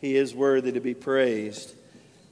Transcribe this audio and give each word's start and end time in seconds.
He 0.00 0.16
is 0.16 0.36
worthy 0.36 0.70
to 0.70 0.80
be 0.80 0.94
praised. 0.94 1.74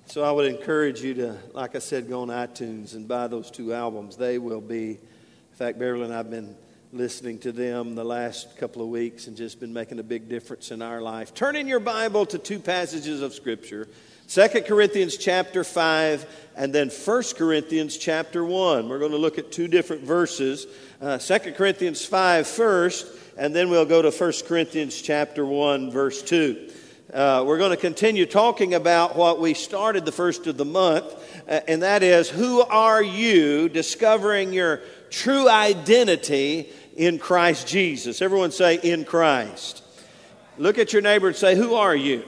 So 0.06 0.23
I 0.23 0.31
would 0.31 0.46
encourage 0.46 1.01
you 1.01 1.15
to, 1.15 1.36
like 1.52 1.74
I 1.74 1.81
said, 1.81 2.09
go 2.09 2.23
on 2.23 2.28
iTunes 2.28 2.94
and 2.94 3.09
buy 3.09 3.27
those 3.27 3.51
two 3.51 3.74
albums. 3.74 4.17
They 4.17 4.38
will 4.38 4.61
be, 4.61 4.90
in 4.90 5.57
fact, 5.57 5.79
Beverly 5.80 6.04
and 6.04 6.15
I 6.15 6.19
have 6.19 6.30
been 6.30 6.54
listening 6.93 7.38
to 7.41 7.51
them 7.51 7.96
the 7.96 8.04
last 8.04 8.57
couple 8.59 8.80
of 8.80 8.88
weeks 8.88 9.27
and 9.27 9.37
just 9.37 9.59
been 9.59 9.72
making 9.72 9.99
a 9.99 10.04
big 10.04 10.29
difference 10.29 10.71
in 10.71 10.83
our 10.83 11.01
life. 11.01 11.35
Turn 11.35 11.57
in 11.57 11.67
your 11.67 11.80
Bible 11.80 12.27
to 12.27 12.38
two 12.38 12.61
passages 12.61 13.22
of 13.22 13.35
Scripture. 13.35 13.88
2 14.29 14.49
Corinthians 14.63 15.17
chapter 15.17 15.65
5 15.65 16.26
and 16.54 16.72
then 16.72 16.90
1 16.90 17.22
Corinthians 17.36 17.98
chapter 17.98 18.45
1. 18.45 18.88
We're 18.88 19.00
going 19.00 19.11
to 19.11 19.18
look 19.18 19.38
at 19.38 19.50
two 19.50 19.66
different 19.66 20.04
verses. 20.04 20.68
Uh, 21.00 21.18
2 21.18 21.54
Corinthians 21.54 22.06
5 22.06 22.46
first, 22.46 23.08
and 23.36 23.52
then 23.52 23.68
we'll 23.68 23.84
go 23.84 24.00
to 24.00 24.11
1 24.11 24.32
Corinthians 24.46 25.02
chapter 25.02 25.45
1, 25.45 25.90
verse 25.90 26.22
2. 26.22 26.70
Uh, 27.12 27.45
we're 27.46 27.59
going 27.59 27.71
to 27.71 27.77
continue 27.77 28.25
talking 28.25 28.73
about 28.73 29.14
what 29.14 29.39
we 29.39 29.53
started 29.53 30.07
the 30.07 30.12
first 30.12 30.46
of 30.46 30.57
the 30.57 30.64
month, 30.64 31.04
uh, 31.46 31.61
and 31.68 31.82
that 31.82 32.03
is 32.03 32.31
who 32.31 32.62
are 32.62 33.03
you 33.03 33.69
discovering 33.69 34.55
your 34.55 34.81
true 35.11 35.48
identity 35.48 36.67
in 36.97 37.19
Christ 37.19 37.69
Jesus? 37.69 38.23
Everyone 38.23 38.51
say, 38.51 38.77
in 38.77 39.05
Christ. 39.05 39.85
Look 40.57 40.79
at 40.79 40.95
your 40.95 41.03
neighbor 41.03 41.29
and 41.29 41.37
say, 41.37 41.55
Who 41.55 41.75
are 41.75 41.95
you? 41.95 42.25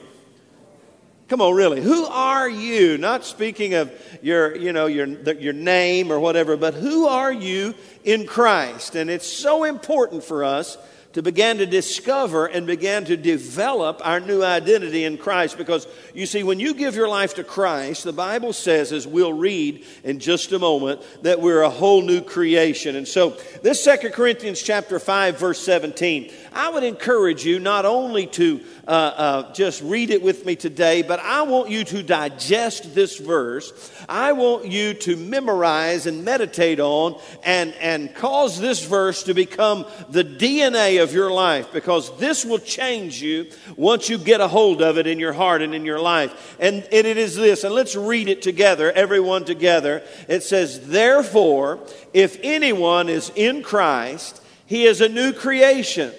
Come 1.28 1.40
on, 1.40 1.54
really. 1.54 1.80
Who 1.80 2.04
are 2.04 2.48
you? 2.48 2.98
Not 2.98 3.24
speaking 3.24 3.74
of 3.74 3.90
your, 4.22 4.54
you 4.54 4.74
know, 4.74 4.86
your, 4.86 5.06
your 5.06 5.54
name 5.54 6.12
or 6.12 6.20
whatever, 6.20 6.56
but 6.56 6.74
who 6.74 7.06
are 7.06 7.32
you 7.32 7.74
in 8.04 8.26
Christ? 8.26 8.94
And 8.94 9.08
it's 9.08 9.26
so 9.26 9.64
important 9.64 10.22
for 10.22 10.44
us 10.44 10.76
to 11.16 11.22
begin 11.22 11.56
to 11.56 11.64
discover 11.64 12.44
and 12.44 12.66
begin 12.66 13.06
to 13.06 13.16
develop 13.16 14.02
our 14.04 14.20
new 14.20 14.44
identity 14.44 15.02
in 15.04 15.16
Christ. 15.16 15.56
Because 15.56 15.88
you 16.12 16.26
see, 16.26 16.42
when 16.42 16.60
you 16.60 16.74
give 16.74 16.94
your 16.94 17.08
life 17.08 17.36
to 17.36 17.42
Christ, 17.42 18.04
the 18.04 18.12
Bible 18.12 18.52
says, 18.52 18.92
as 18.92 19.06
we'll 19.06 19.32
read 19.32 19.82
in 20.04 20.18
just 20.18 20.52
a 20.52 20.58
moment, 20.58 21.00
that 21.22 21.40
we're 21.40 21.62
a 21.62 21.70
whole 21.70 22.02
new 22.02 22.20
creation. 22.20 22.96
And 22.96 23.08
so, 23.08 23.30
this 23.62 23.82
Second 23.82 24.12
Corinthians 24.12 24.60
chapter 24.60 24.98
5, 24.98 25.40
verse 25.40 25.58
17, 25.60 26.30
I 26.52 26.68
would 26.68 26.84
encourage 26.84 27.46
you 27.46 27.60
not 27.60 27.86
only 27.86 28.26
to 28.26 28.60
uh, 28.86 28.90
uh, 28.90 29.52
just 29.52 29.82
read 29.82 30.10
it 30.10 30.22
with 30.22 30.44
me 30.44 30.54
today, 30.54 31.02
but 31.02 31.18
I 31.20 31.42
want 31.42 31.70
you 31.70 31.82
to 31.84 32.02
digest 32.02 32.94
this 32.94 33.18
verse. 33.18 33.72
I 34.08 34.32
want 34.32 34.66
you 34.66 34.94
to 34.94 35.16
memorize 35.16 36.06
and 36.06 36.24
meditate 36.24 36.78
on 36.78 37.18
and, 37.42 37.74
and 37.74 38.14
cause 38.14 38.60
this 38.60 38.84
verse 38.84 39.24
to 39.24 39.34
become 39.34 39.86
the 40.08 40.22
DNA 40.24 41.02
of 41.02 41.05
your 41.12 41.30
life 41.30 41.72
because 41.72 42.16
this 42.18 42.44
will 42.44 42.58
change 42.58 43.20
you 43.20 43.46
once 43.76 44.08
you 44.08 44.18
get 44.18 44.40
a 44.40 44.48
hold 44.48 44.82
of 44.82 44.98
it 44.98 45.06
in 45.06 45.18
your 45.18 45.32
heart 45.32 45.62
and 45.62 45.74
in 45.74 45.84
your 45.84 46.00
life. 46.00 46.56
And, 46.60 46.82
and 46.92 47.06
it 47.06 47.16
is 47.16 47.36
this, 47.36 47.64
and 47.64 47.74
let's 47.74 47.96
read 47.96 48.28
it 48.28 48.42
together, 48.42 48.90
everyone 48.92 49.44
together. 49.44 50.02
It 50.28 50.42
says, 50.42 50.88
Therefore, 50.88 51.80
if 52.12 52.38
anyone 52.42 53.08
is 53.08 53.30
in 53.34 53.62
Christ, 53.62 54.42
he 54.66 54.84
is 54.84 55.00
a 55.00 55.08
new 55.08 55.32
creation. 55.32 56.12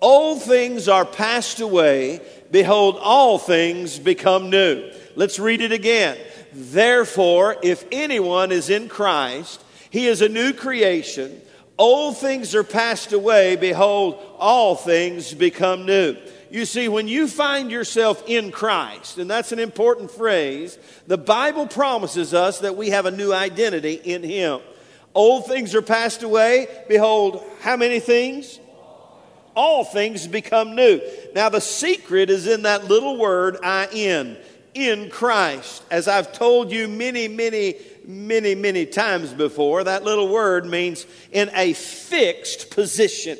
Old 0.00 0.42
things 0.42 0.88
are 0.88 1.04
passed 1.04 1.60
away. 1.60 2.20
Behold, 2.50 2.96
all 3.00 3.38
things 3.38 3.98
become 3.98 4.50
new. 4.50 4.90
Let's 5.16 5.38
read 5.38 5.60
it 5.60 5.72
again. 5.72 6.16
Therefore, 6.52 7.56
if 7.62 7.84
anyone 7.92 8.52
is 8.52 8.70
in 8.70 8.88
Christ, 8.88 9.62
he 9.90 10.06
is 10.06 10.22
a 10.22 10.28
new 10.28 10.52
creation. 10.52 11.40
Old 11.78 12.18
things 12.18 12.54
are 12.54 12.64
passed 12.64 13.12
away. 13.12 13.56
Behold, 13.56 14.20
all 14.38 14.74
things 14.74 15.32
become 15.32 15.86
new. 15.86 16.16
You 16.50 16.64
see, 16.64 16.88
when 16.88 17.08
you 17.08 17.28
find 17.28 17.70
yourself 17.70 18.22
in 18.26 18.50
Christ, 18.50 19.18
and 19.18 19.30
that's 19.30 19.52
an 19.52 19.58
important 19.58 20.10
phrase, 20.10 20.78
the 21.06 21.18
Bible 21.18 21.66
promises 21.66 22.34
us 22.34 22.60
that 22.60 22.76
we 22.76 22.90
have 22.90 23.06
a 23.06 23.10
new 23.10 23.32
identity 23.32 23.94
in 23.94 24.22
Him. 24.22 24.60
Old 25.14 25.46
things 25.46 25.74
are 25.74 25.82
passed 25.82 26.22
away. 26.22 26.66
Behold, 26.88 27.44
how 27.60 27.76
many 27.76 28.00
things? 28.00 28.58
all 29.58 29.82
things 29.82 30.28
become 30.28 30.76
new. 30.76 31.00
Now, 31.34 31.48
the 31.48 31.60
secret 31.60 32.30
is 32.30 32.46
in 32.46 32.62
that 32.62 32.84
little 32.84 33.18
word, 33.18 33.56
I 33.64 33.88
in, 33.92 34.36
in 34.78 35.10
Christ. 35.10 35.82
As 35.90 36.06
I've 36.06 36.32
told 36.32 36.70
you 36.70 36.86
many, 36.86 37.26
many, 37.26 37.76
many, 38.06 38.54
many 38.54 38.86
times 38.86 39.32
before, 39.32 39.84
that 39.84 40.04
little 40.04 40.28
word 40.28 40.66
means 40.66 41.06
in 41.32 41.50
a 41.54 41.72
fixed 41.72 42.70
position. 42.70 43.38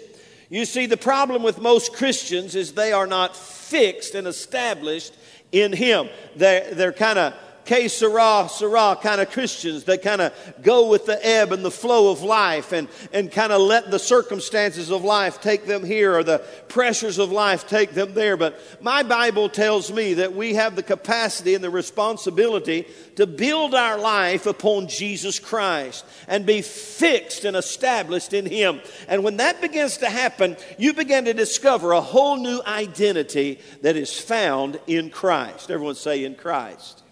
You 0.51 0.65
see, 0.65 0.87
the 0.87 0.97
problem 0.97 1.43
with 1.43 1.61
most 1.61 1.95
Christians 1.95 2.57
is 2.57 2.73
they 2.73 2.93
are 2.93 3.07
not 3.07 3.37
fixed 3.37 4.15
and 4.15 4.27
established 4.27 5.15
in 5.53 5.73
Him. 5.73 6.09
They're, 6.37 6.75
they're 6.75 6.93
kind 6.93 7.19
of 7.19 7.35
que 7.69 7.87
sera, 7.87 8.49
sera 8.49 8.97
kind 8.97 9.21
of 9.21 9.31
Christians 9.31 9.85
that 9.85 10.01
kind 10.01 10.23
of 10.23 10.33
go 10.63 10.89
with 10.89 11.05
the 11.05 11.25
ebb 11.25 11.53
and 11.53 11.63
the 11.63 11.71
flow 11.71 12.11
of 12.11 12.23
life 12.23 12.73
and, 12.73 12.89
and 13.13 13.31
kind 13.31 13.53
of 13.53 13.61
let 13.61 13.91
the 13.91 13.99
circumstances 13.99 14.91
of 14.91 15.05
life 15.05 15.43
take 15.43 15.67
them 15.67 15.85
here 15.85 16.17
or 16.17 16.25
the 16.25 16.39
pressures 16.69 17.19
of 17.19 17.31
life 17.31 17.69
take 17.69 17.91
them 17.91 18.15
there. 18.15 18.39
But 18.39 18.59
my 18.83 19.03
Bible 19.03 19.51
tells 19.51 19.93
me 19.93 20.15
that 20.15 20.35
we 20.35 20.55
have 20.55 20.77
the 20.77 20.83
capacity 20.83 21.55
and 21.55 21.63
the 21.63 21.69
responsibility 21.69 22.87
to 23.17 23.27
build 23.27 23.75
our 23.75 23.99
life 23.99 24.47
upon 24.47 24.89
Jesus 24.89 25.39
Christ 25.39 26.07
and 26.27 26.47
be 26.47 26.63
fixed 26.63 27.45
and 27.45 27.55
established 27.55 28.33
in 28.33 28.47
Him. 28.47 28.81
And 29.09 29.23
when 29.23 29.37
that 29.37 29.61
begins 29.61 29.99
to 29.99 30.09
happen, 30.09 30.57
you 30.79 30.95
begin 30.95 31.27
to 31.27 31.35
discover 31.35 31.93
a 31.93 32.01
whole 32.01 32.39
new 32.39 32.63
identity 32.67 33.61
that 33.83 33.95
is 33.95 34.19
found 34.19 34.81
in 34.87 35.11
Christ. 35.11 35.71
Everyone 35.71 35.97
say, 35.97 36.25
in 36.25 36.35
Christ. 36.35 37.03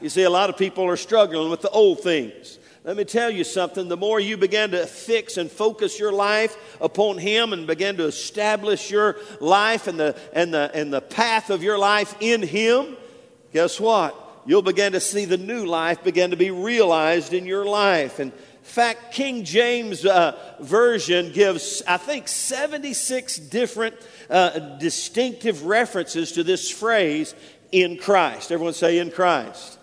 You 0.00 0.08
see, 0.08 0.22
a 0.22 0.30
lot 0.30 0.50
of 0.50 0.56
people 0.56 0.84
are 0.84 0.96
struggling 0.96 1.50
with 1.50 1.60
the 1.60 1.70
old 1.70 2.00
things. 2.00 2.58
Let 2.84 2.96
me 2.96 3.04
tell 3.04 3.30
you 3.30 3.44
something. 3.44 3.88
The 3.88 3.96
more 3.96 4.18
you 4.18 4.38
begin 4.38 4.70
to 4.70 4.86
fix 4.86 5.36
and 5.36 5.50
focus 5.50 5.98
your 5.98 6.12
life 6.12 6.56
upon 6.80 7.18
Him 7.18 7.52
and 7.52 7.66
begin 7.66 7.98
to 7.98 8.04
establish 8.04 8.90
your 8.90 9.16
life 9.40 9.86
and 9.86 10.00
the, 10.00 10.18
and 10.32 10.54
the, 10.54 10.70
and 10.72 10.92
the 10.92 11.02
path 11.02 11.50
of 11.50 11.62
your 11.62 11.78
life 11.78 12.14
in 12.20 12.42
Him, 12.42 12.96
guess 13.52 13.78
what? 13.78 14.16
You'll 14.46 14.62
begin 14.62 14.92
to 14.92 15.00
see 15.00 15.26
the 15.26 15.36
new 15.36 15.66
life 15.66 16.02
begin 16.02 16.30
to 16.30 16.36
be 16.36 16.50
realized 16.50 17.34
in 17.34 17.44
your 17.44 17.66
life. 17.66 18.18
In 18.18 18.32
fact, 18.62 19.12
King 19.12 19.44
James 19.44 20.06
uh, 20.06 20.56
Version 20.60 21.32
gives, 21.32 21.82
I 21.86 21.98
think, 21.98 22.28
76 22.28 23.36
different 23.36 23.94
uh, 24.30 24.78
distinctive 24.78 25.66
references 25.66 26.32
to 26.32 26.42
this 26.42 26.70
phrase, 26.70 27.34
in 27.72 27.96
Christ. 27.96 28.50
Everyone 28.50 28.74
say, 28.74 28.98
in 28.98 29.10
Christ. 29.10 29.78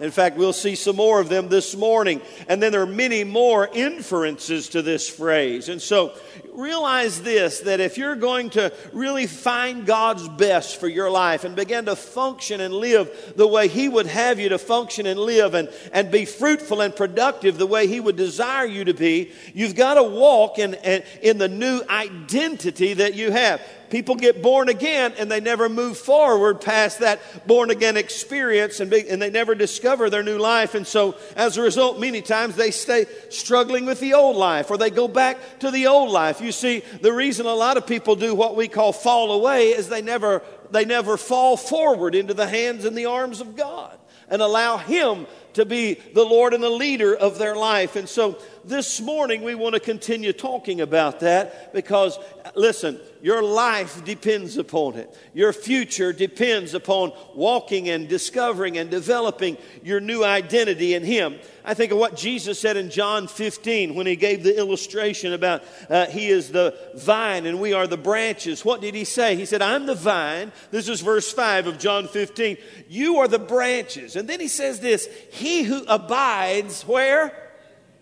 In 0.00 0.10
fact, 0.10 0.36
we'll 0.36 0.52
see 0.52 0.74
some 0.74 0.96
more 0.96 1.20
of 1.20 1.28
them 1.28 1.48
this 1.48 1.76
morning. 1.76 2.20
And 2.48 2.62
then 2.62 2.72
there 2.72 2.82
are 2.82 2.86
many 2.86 3.24
more 3.24 3.68
inferences 3.72 4.70
to 4.70 4.82
this 4.82 5.08
phrase. 5.08 5.68
And 5.68 5.80
so 5.80 6.12
realize 6.52 7.22
this 7.22 7.60
that 7.60 7.80
if 7.80 7.96
you're 7.96 8.16
going 8.16 8.50
to 8.50 8.72
really 8.92 9.26
find 9.26 9.86
God's 9.86 10.28
best 10.28 10.78
for 10.78 10.88
your 10.88 11.10
life 11.10 11.44
and 11.44 11.56
begin 11.56 11.86
to 11.86 11.96
function 11.96 12.60
and 12.60 12.74
live 12.74 13.34
the 13.36 13.46
way 13.46 13.68
He 13.68 13.88
would 13.88 14.06
have 14.06 14.38
you 14.38 14.50
to 14.50 14.58
function 14.58 15.06
and 15.06 15.18
live 15.18 15.54
and, 15.54 15.70
and 15.92 16.10
be 16.10 16.24
fruitful 16.24 16.80
and 16.80 16.94
productive 16.94 17.58
the 17.58 17.66
way 17.66 17.86
He 17.86 18.00
would 18.00 18.16
desire 18.16 18.66
you 18.66 18.84
to 18.84 18.94
be, 18.94 19.32
you've 19.54 19.74
got 19.74 19.94
to 19.94 20.02
walk 20.02 20.58
in, 20.58 20.74
in, 20.74 21.02
in 21.22 21.38
the 21.38 21.48
new 21.48 21.80
identity 21.88 22.94
that 22.94 23.14
you 23.14 23.30
have. 23.30 23.62
People 23.92 24.14
get 24.14 24.42
born 24.42 24.70
again 24.70 25.12
and 25.18 25.30
they 25.30 25.38
never 25.38 25.68
move 25.68 25.98
forward 25.98 26.62
past 26.62 27.00
that 27.00 27.20
born 27.46 27.68
again 27.68 27.98
experience 27.98 28.80
and, 28.80 28.90
be, 28.90 29.06
and 29.06 29.20
they 29.20 29.28
never 29.28 29.54
discover 29.54 30.08
their 30.08 30.22
new 30.22 30.38
life. 30.38 30.74
And 30.74 30.86
so, 30.86 31.14
as 31.36 31.58
a 31.58 31.62
result, 31.62 32.00
many 32.00 32.22
times 32.22 32.56
they 32.56 32.70
stay 32.70 33.04
struggling 33.28 33.84
with 33.84 34.00
the 34.00 34.14
old 34.14 34.38
life 34.38 34.70
or 34.70 34.78
they 34.78 34.88
go 34.88 35.08
back 35.08 35.58
to 35.58 35.70
the 35.70 35.88
old 35.88 36.10
life. 36.10 36.40
You 36.40 36.52
see, 36.52 36.82
the 37.02 37.12
reason 37.12 37.44
a 37.44 37.52
lot 37.52 37.76
of 37.76 37.86
people 37.86 38.16
do 38.16 38.34
what 38.34 38.56
we 38.56 38.66
call 38.66 38.94
fall 38.94 39.30
away 39.30 39.72
is 39.72 39.90
they 39.90 40.00
never, 40.00 40.42
they 40.70 40.86
never 40.86 41.18
fall 41.18 41.58
forward 41.58 42.14
into 42.14 42.32
the 42.32 42.48
hands 42.48 42.86
and 42.86 42.96
the 42.96 43.04
arms 43.04 43.42
of 43.42 43.56
God 43.56 43.98
and 44.30 44.40
allow 44.40 44.78
Him 44.78 45.26
to 45.52 45.66
be 45.66 46.00
the 46.14 46.24
Lord 46.24 46.54
and 46.54 46.62
the 46.62 46.70
leader 46.70 47.14
of 47.14 47.36
their 47.36 47.56
life. 47.56 47.96
And 47.96 48.08
so 48.08 48.38
this 48.64 49.02
morning 49.02 49.42
we 49.42 49.54
want 49.54 49.74
to 49.74 49.80
continue 49.80 50.32
talking 50.32 50.80
about 50.80 51.20
that 51.20 51.74
because, 51.74 52.18
listen, 52.54 52.98
your 53.22 53.40
life 53.40 54.04
depends 54.04 54.58
upon 54.58 54.96
it. 54.96 55.16
Your 55.32 55.52
future 55.52 56.12
depends 56.12 56.74
upon 56.74 57.12
walking 57.34 57.88
and 57.88 58.08
discovering 58.08 58.76
and 58.76 58.90
developing 58.90 59.56
your 59.84 60.00
new 60.00 60.24
identity 60.24 60.94
in 60.94 61.04
Him. 61.04 61.38
I 61.64 61.74
think 61.74 61.92
of 61.92 61.98
what 61.98 62.16
Jesus 62.16 62.58
said 62.58 62.76
in 62.76 62.90
John 62.90 63.28
15 63.28 63.94
when 63.94 64.06
He 64.08 64.16
gave 64.16 64.42
the 64.42 64.58
illustration 64.58 65.32
about 65.32 65.62
uh, 65.88 66.06
He 66.06 66.28
is 66.28 66.50
the 66.50 66.76
vine 66.96 67.46
and 67.46 67.60
we 67.60 67.72
are 67.72 67.86
the 67.86 67.96
branches. 67.96 68.64
What 68.64 68.80
did 68.80 68.94
He 68.94 69.04
say? 69.04 69.36
He 69.36 69.46
said, 69.46 69.62
I'm 69.62 69.86
the 69.86 69.94
vine. 69.94 70.50
This 70.72 70.88
is 70.88 71.00
verse 71.00 71.32
5 71.32 71.68
of 71.68 71.78
John 71.78 72.08
15. 72.08 72.56
You 72.88 73.18
are 73.18 73.28
the 73.28 73.38
branches. 73.38 74.16
And 74.16 74.28
then 74.28 74.40
He 74.40 74.48
says 74.48 74.80
this 74.80 75.06
He 75.30 75.62
who 75.62 75.84
abides 75.86 76.82
where? 76.82 77.41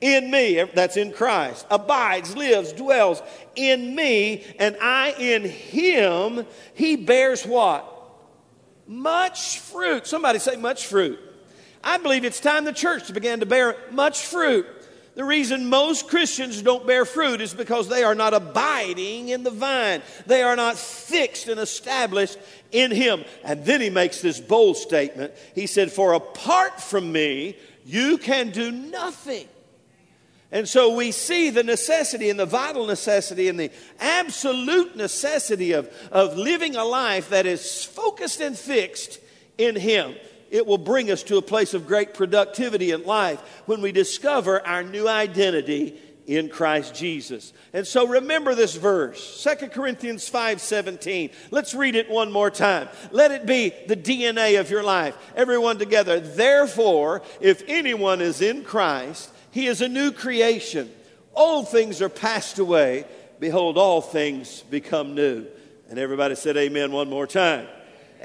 In 0.01 0.31
me, 0.31 0.63
that's 0.75 0.97
in 0.97 1.13
Christ, 1.13 1.67
abides, 1.71 2.37
lives, 2.37 2.73
dwells 2.73 3.23
in 3.55 3.95
me, 3.95 4.45
and 4.59 4.77
I 4.81 5.15
in 5.19 5.45
him, 5.45 6.47
he 6.75 6.97
bears 6.97 7.45
what? 7.45 7.87
Much 8.87 9.59
fruit. 9.59 10.07
Somebody 10.07 10.39
say, 10.39 10.57
much 10.57 10.87
fruit. 10.87 11.19
I 11.85 11.99
believe 11.99 12.25
it's 12.25 12.41
time 12.41 12.65
the 12.65 12.73
church 12.73 13.13
began 13.13 13.41
to 13.41 13.47
bear 13.47 13.77
much 13.91 14.27
fruit. 14.27 14.67
The 15.15 15.25
reason 15.25 15.69
most 15.69 16.09
Christians 16.09 16.63
don't 16.63 16.87
bear 16.87 17.05
fruit 17.05 17.41
is 17.41 17.53
because 17.53 17.89
they 17.89 18.05
are 18.05 18.15
not 18.15 18.33
abiding 18.33 19.29
in 19.29 19.43
the 19.43 19.51
vine. 19.51 20.03
They 20.27 20.43
are 20.43 20.57
not 20.57 20.77
fixed 20.77 21.49
and 21.49 21.61
established 21.61 22.39
in 22.71 22.91
Him. 22.91 23.25
And 23.45 23.65
then 23.65 23.81
he 23.81 23.91
makes 23.91 24.21
this 24.21 24.41
bold 24.41 24.77
statement. 24.77 25.35
He 25.55 25.67
said, 25.67 25.91
For 25.91 26.13
apart 26.13 26.81
from 26.81 27.11
me, 27.11 27.57
you 27.85 28.19
can 28.19 28.51
do 28.51 28.71
nothing. 28.71 29.49
And 30.53 30.69
so 30.69 30.95
we 30.95 31.13
see 31.13 31.51
the 31.51 31.63
necessity 31.63 32.29
and 32.29 32.39
the 32.39 32.47
vital 32.47 32.87
necessity 32.87 33.49
and 33.49 33.59
the 33.59 33.71
absolute 34.01 34.97
necessity 34.97 35.73
of, 35.73 35.93
of 36.11 36.37
living 36.37 36.75
a 36.75 36.85
life 36.85 37.31
that 37.31 37.47
is 37.47 37.85
focused 37.85 38.41
and 38.41 38.59
fixed 38.59 39.21
in 39.59 39.77
Him. 39.77 40.15
It 40.51 40.67
will 40.67 40.79
bring 40.79 41.11
us 41.11 41.23
to 41.25 41.37
a 41.37 41.43
place 41.43 41.75
of 41.75 41.87
great 41.87 42.15
productivity 42.15 42.91
in 42.91 43.05
life 43.05 43.41
when 43.67 43.81
we 43.81 43.93
discover 43.93 44.67
our 44.67 44.83
new 44.83 45.07
identity 45.07 45.97
in 46.27 46.49
Christ 46.49 46.95
Jesus. 46.95 47.53
And 47.73 47.87
so 47.87 48.07
remember 48.07 48.55
this 48.55 48.75
verse, 48.75 49.21
2 49.43 49.69
Corinthians 49.69 50.29
5:17. 50.29 51.31
Let's 51.51 51.75
read 51.75 51.95
it 51.95 52.11
one 52.11 52.31
more 52.31 52.51
time. 52.51 52.89
Let 53.11 53.31
it 53.31 53.47
be 53.47 53.73
the 53.87 53.97
DNA 53.97 54.59
of 54.59 54.71
your 54.71 54.83
life. 54.83 55.17
Everyone 55.37 55.79
together. 55.79 56.21
Therefore, 56.21 57.23
if 57.41 57.63
anyone 57.69 58.21
is 58.21 58.41
in 58.41 58.65
Christ, 58.65 59.31
he 59.51 59.67
is 59.67 59.81
a 59.81 59.89
new 59.89 60.13
creation. 60.13 60.91
Old 61.35 61.69
things 61.69 62.03
are 62.03 62.09
passed 62.09 62.59
away. 62.59 63.05
Behold, 63.39 63.79
all 63.79 64.01
things 64.01 64.63
become 64.63 65.15
new. 65.15 65.47
And 65.89 65.99
everybody 65.99 66.35
said 66.35 66.57
amen 66.57 66.93
one 66.93 67.09
more 67.09 67.27
time. 67.27 67.67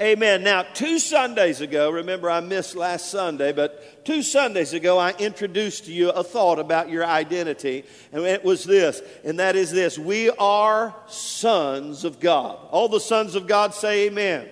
Amen. 0.00 0.42
Now, 0.42 0.62
two 0.62 0.98
Sundays 0.98 1.62
ago, 1.62 1.90
remember 1.90 2.30
I 2.30 2.40
missed 2.40 2.76
last 2.76 3.10
Sunday, 3.10 3.52
but 3.52 4.04
two 4.04 4.22
Sundays 4.22 4.74
ago 4.74 4.98
I 4.98 5.12
introduced 5.12 5.86
to 5.86 5.92
you 5.92 6.10
a 6.10 6.22
thought 6.22 6.58
about 6.58 6.90
your 6.90 7.04
identity, 7.06 7.84
and 8.12 8.22
it 8.24 8.44
was 8.44 8.64
this, 8.64 9.00
and 9.24 9.38
that 9.38 9.56
is 9.56 9.72
this 9.72 9.98
we 9.98 10.28
are 10.32 10.94
sons 11.06 12.04
of 12.04 12.20
God. 12.20 12.58
All 12.70 12.90
the 12.90 13.00
sons 13.00 13.34
of 13.36 13.46
God 13.46 13.72
say 13.72 14.08
amen. 14.08 14.46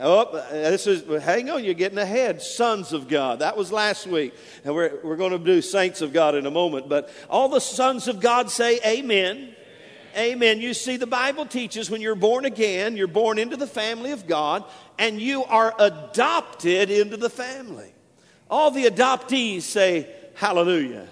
Oh, 0.00 0.32
this 0.50 0.86
is, 0.88 1.22
hang 1.22 1.50
on, 1.50 1.62
you're 1.62 1.74
getting 1.74 1.98
ahead. 1.98 2.42
Sons 2.42 2.92
of 2.92 3.06
God. 3.06 3.38
That 3.38 3.56
was 3.56 3.70
last 3.70 4.06
week. 4.06 4.34
And 4.64 4.74
we're, 4.74 4.98
we're 5.04 5.16
going 5.16 5.32
to 5.32 5.38
do 5.38 5.62
saints 5.62 6.00
of 6.00 6.12
God 6.12 6.34
in 6.34 6.46
a 6.46 6.50
moment. 6.50 6.88
But 6.88 7.10
all 7.30 7.48
the 7.48 7.60
sons 7.60 8.08
of 8.08 8.20
God 8.20 8.50
say 8.50 8.80
amen. 8.84 9.54
Amen. 10.16 10.60
You 10.60 10.74
see, 10.74 10.96
the 10.96 11.06
Bible 11.06 11.46
teaches 11.46 11.90
when 11.90 12.00
you're 12.00 12.14
born 12.14 12.44
again, 12.44 12.96
you're 12.96 13.06
born 13.06 13.38
into 13.38 13.56
the 13.56 13.66
family 13.66 14.12
of 14.12 14.26
God, 14.26 14.64
and 14.98 15.20
you 15.20 15.44
are 15.44 15.74
adopted 15.78 16.90
into 16.90 17.16
the 17.16 17.30
family. 17.30 17.92
All 18.48 18.70
the 18.70 18.84
adoptees 18.84 19.62
say 19.62 20.08
hallelujah. 20.34 21.08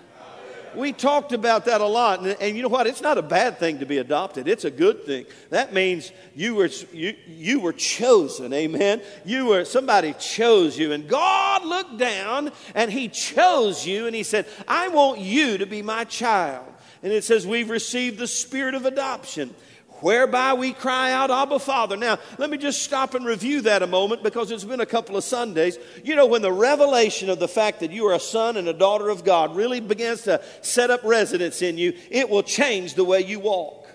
We 0.76 0.92
talked 0.92 1.32
about 1.32 1.64
that 1.66 1.80
a 1.80 1.86
lot, 1.86 2.20
and, 2.20 2.36
and, 2.40 2.56
you 2.56 2.62
know 2.62 2.68
what? 2.68 2.86
It's 2.86 3.00
not 3.00 3.18
a 3.18 3.22
bad 3.22 3.58
thing 3.58 3.78
to 3.80 3.86
be 3.86 3.98
adopted. 3.98 4.48
It's 4.48 4.64
a 4.64 4.70
good 4.70 5.04
thing. 5.04 5.26
That 5.50 5.72
means 5.72 6.12
you 6.34 6.54
were 6.54 6.70
you, 6.92 7.14
you 7.26 7.60
were 7.60 7.72
chosen. 7.72 8.52
Amen. 8.52 9.02
You 9.24 9.46
were 9.46 9.64
somebody 9.64 10.14
chose 10.14 10.78
you, 10.78 10.92
and 10.92 11.08
God 11.08 11.64
looked 11.64 11.98
down 11.98 12.52
and 12.74 12.90
He 12.90 13.08
chose 13.08 13.86
you, 13.86 14.06
and 14.06 14.14
He 14.14 14.22
said, 14.22 14.46
"I 14.66 14.88
want 14.88 15.20
you 15.20 15.58
to 15.58 15.66
be 15.66 15.82
my 15.82 16.04
child." 16.04 16.66
And 17.02 17.12
it 17.12 17.24
says, 17.24 17.46
"We've 17.46 17.70
received 17.70 18.18
the 18.18 18.26
spirit 18.26 18.74
of 18.74 18.86
adoption." 18.86 19.54
Whereby 20.02 20.52
we 20.52 20.72
cry 20.72 21.12
out, 21.12 21.30
Abba, 21.30 21.58
Father. 21.58 21.96
Now, 21.96 22.18
let 22.36 22.50
me 22.50 22.58
just 22.58 22.82
stop 22.82 23.14
and 23.14 23.24
review 23.24 23.62
that 23.62 23.82
a 23.82 23.86
moment 23.86 24.22
because 24.22 24.50
it's 24.50 24.64
been 24.64 24.80
a 24.80 24.86
couple 24.86 25.16
of 25.16 25.24
Sundays. 25.24 25.78
You 26.04 26.14
know, 26.14 26.26
when 26.26 26.42
the 26.42 26.52
revelation 26.52 27.30
of 27.30 27.38
the 27.38 27.48
fact 27.48 27.80
that 27.80 27.92
you 27.92 28.06
are 28.08 28.14
a 28.14 28.20
son 28.20 28.56
and 28.56 28.68
a 28.68 28.72
daughter 28.72 29.08
of 29.08 29.24
God 29.24 29.56
really 29.56 29.80
begins 29.80 30.22
to 30.22 30.42
set 30.60 30.90
up 30.90 31.02
residence 31.04 31.62
in 31.62 31.78
you, 31.78 31.94
it 32.10 32.28
will 32.28 32.42
change 32.42 32.94
the 32.94 33.04
way 33.04 33.20
you 33.20 33.40
walk, 33.40 33.88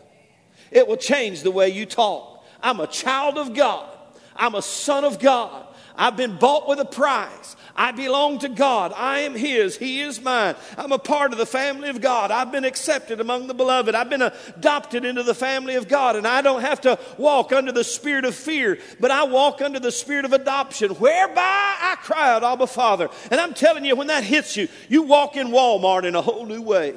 it 0.71 0.88
will 0.88 0.98
change 0.98 1.44
the 1.44 1.51
way 1.51 1.69
you 1.69 1.86
talk. 1.86 2.45
I'm 2.62 2.80
a 2.80 2.88
child 2.88 3.38
of 3.38 3.54
God, 3.54 3.88
I'm 4.36 4.56
a 4.56 4.62
son 4.62 5.06
of 5.06 5.19
God. 5.19 5.66
I've 5.97 6.15
been 6.15 6.38
bought 6.38 6.67
with 6.67 6.79
a 6.79 6.85
price. 6.85 7.55
I 7.75 7.91
belong 7.91 8.39
to 8.39 8.49
God. 8.49 8.94
I 8.95 9.19
am 9.19 9.35
His. 9.35 9.77
He 9.77 10.01
is 10.01 10.21
mine. 10.21 10.55
I'm 10.77 10.91
a 10.91 10.99
part 10.99 11.31
of 11.31 11.38
the 11.38 11.45
family 11.45 11.89
of 11.89 12.01
God. 12.01 12.31
I've 12.31 12.51
been 12.51 12.65
accepted 12.65 13.19
among 13.19 13.47
the 13.47 13.53
beloved. 13.53 13.94
I've 13.94 14.09
been 14.09 14.21
adopted 14.21 15.05
into 15.05 15.23
the 15.23 15.35
family 15.35 15.75
of 15.75 15.88
God. 15.88 16.15
And 16.15 16.27
I 16.27 16.41
don't 16.41 16.61
have 16.61 16.81
to 16.81 16.99
walk 17.17 17.51
under 17.51 17.71
the 17.71 17.83
spirit 17.83 18.25
of 18.25 18.35
fear, 18.35 18.79
but 18.99 19.11
I 19.11 19.23
walk 19.23 19.61
under 19.61 19.79
the 19.79 19.91
spirit 19.91 20.25
of 20.25 20.33
adoption, 20.33 20.91
whereby 20.91 21.75
I 21.81 21.97
cry 22.01 22.31
out, 22.31 22.44
Abba 22.44 22.67
Father. 22.67 23.09
And 23.29 23.39
I'm 23.39 23.53
telling 23.53 23.85
you, 23.85 23.95
when 23.95 24.07
that 24.07 24.23
hits 24.23 24.57
you, 24.57 24.67
you 24.89 25.03
walk 25.03 25.35
in 25.35 25.47
Walmart 25.47 26.03
in 26.03 26.15
a 26.15 26.21
whole 26.21 26.45
new 26.45 26.61
way. 26.61 26.95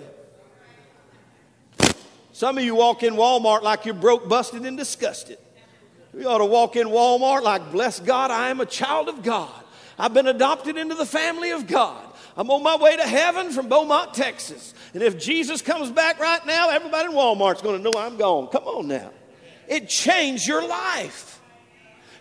Some 2.33 2.57
of 2.57 2.65
you 2.65 2.75
walk 2.75 3.03
in 3.03 3.15
Walmart 3.15 3.61
like 3.61 3.85
you're 3.85 3.93
broke, 3.93 4.27
busted, 4.27 4.65
and 4.65 4.79
disgusted. 4.79 5.37
You 6.17 6.27
ought 6.29 6.39
to 6.39 6.47
walk 6.47 6.77
in 6.77 6.89
Walmart 6.89 7.43
like, 7.43 7.71
bless 7.71 8.01
God, 8.01 8.31
I 8.31 8.51
am 8.51 8.61
a 8.61 8.67
child 8.67 9.09
of 9.09 9.23
God. 9.23 9.51
I've 9.99 10.15
been 10.15 10.27
adopted 10.27 10.77
into 10.77 10.95
the 10.95 11.07
family 11.07 11.51
of 11.51 11.67
God. 11.67 12.05
I'm 12.37 12.51
on 12.51 12.63
my 12.63 12.77
way 12.77 12.97
to 12.97 13.03
heaven 13.03 13.51
from 13.51 13.69
Beaumont, 13.69 14.15
Texas. 14.15 14.75
And 14.95 15.03
if 15.03 15.19
Jesus 15.19 15.63
comes 15.63 15.91
back 15.91 16.19
right 16.19 16.45
now, 16.47 16.71
everybody 16.71 17.07
in 17.07 17.13
Walmart's 17.13 17.63
going 17.63 17.83
to 17.83 17.83
know 17.83 17.99
I'm 17.99 18.17
gone. 18.17 18.49
Come 18.49 18.65
on 18.65 18.89
now. 18.89 19.11
It 19.69 19.89
changed 19.89 20.49
your 20.49 20.67
life 20.67 21.41